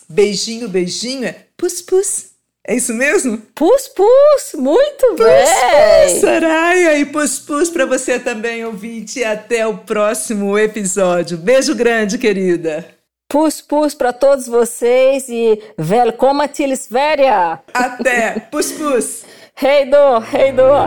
Beijinho, 0.09 0.67
beijinho 0.67 1.25
é 1.25 1.45
pus-pus. 1.55 2.31
É 2.67 2.75
isso 2.75 2.93
mesmo? 2.93 3.37
Pus-pus, 3.55 4.53
muito 4.55 5.07
pus, 5.15 5.25
bem! 5.25 6.09
Pus, 6.09 6.21
Soraya, 6.21 6.97
e 6.97 7.05
pus-pus 7.05 7.69
para 7.69 7.85
você 7.85 8.19
também, 8.19 8.65
ouvinte. 8.65 9.23
Até 9.23 9.65
o 9.65 9.79
próximo 9.79 10.57
episódio. 10.57 11.37
Beijo 11.37 11.75
grande, 11.75 12.17
querida. 12.17 13.00
Pus, 13.31 13.61
pus 13.61 13.95
para 13.95 14.11
todos 14.11 14.45
vocês 14.45 15.29
e 15.29 15.57
velkomna 15.77 16.49
till 16.49 16.75
Sverige! 16.75 17.29
Até! 17.73 18.41
Pus, 18.51 18.73
pus! 18.73 19.23
hej 19.55 19.89
då, 19.89 20.19
hej 20.19 20.51
då! 20.51 20.85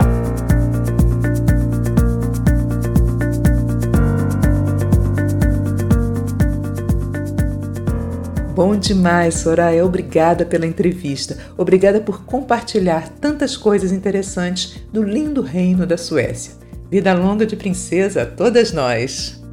Bom 8.55 8.77
demais, 8.79 9.33
Soraya. 9.33 9.83
Obrigada 9.83 10.45
pela 10.45 10.67
entrevista. 10.67 11.35
Obrigada 11.57 11.99
por 11.99 12.25
compartilhar 12.25 13.09
tantas 13.19 13.57
coisas 13.57 13.91
interessantes 13.91 14.75
do 14.93 15.01
lindo 15.01 15.41
reino 15.41 15.87
da 15.87 15.97
Suécia. 15.97 16.53
Vida 16.91 17.11
longa 17.15 17.47
de 17.47 17.55
princesa 17.55 18.21
a 18.21 18.25
todas 18.27 18.71
nós. 18.71 19.44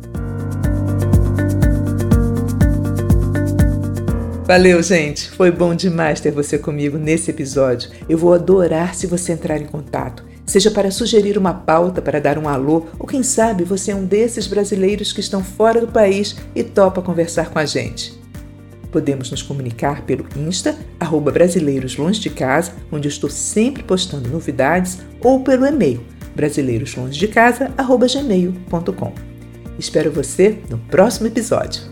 Valeu, 4.53 4.83
gente! 4.83 5.31
Foi 5.31 5.51
bom 5.51 5.75
demais 5.75 6.21
ter 6.21 6.31
você 6.31 6.59
comigo 6.59 6.99
nesse 6.99 7.31
episódio. 7.31 7.91
Eu 8.07 8.19
vou 8.19 8.35
adorar 8.35 8.95
se 8.95 9.07
você 9.07 9.33
entrar 9.33 9.57
em 9.57 9.65
contato. 9.65 10.23
Seja 10.45 10.71
para 10.71 10.91
sugerir 10.91 11.39
uma 11.39 11.55
pauta, 11.55 12.03
para 12.03 12.21
dar 12.21 12.37
um 12.37 12.47
alô, 12.47 12.85
ou 12.99 13.07
quem 13.07 13.23
sabe 13.23 13.65
você 13.65 13.93
é 13.93 13.95
um 13.95 14.05
desses 14.05 14.47
brasileiros 14.47 15.11
que 15.11 15.21
estão 15.21 15.43
fora 15.43 15.81
do 15.81 15.89
país 15.89 16.37
e 16.55 16.63
topa 16.63 17.01
conversar 17.01 17.49
com 17.49 17.59
a 17.59 17.65
gente. 17.65 18.13
Podemos 18.91 19.31
nos 19.31 19.41
comunicar 19.41 20.03
pelo 20.03 20.27
Insta, 20.37 20.77
arroba 21.01 21.31
Brasileiros 21.31 21.97
Longe 21.97 22.21
de 22.21 22.29
Casa, 22.29 22.75
onde 22.93 23.09
eu 23.09 23.11
estou 23.11 23.31
sempre 23.31 23.83
postando 23.83 24.29
novidades, 24.29 24.99
ou 25.23 25.41
pelo 25.41 25.65
e-mail, 25.65 26.05
brasileiroslongedecasa.gmail.com. 26.37 29.15
Espero 29.79 30.13
você 30.13 30.59
no 30.69 30.77
próximo 30.77 31.29
episódio. 31.29 31.92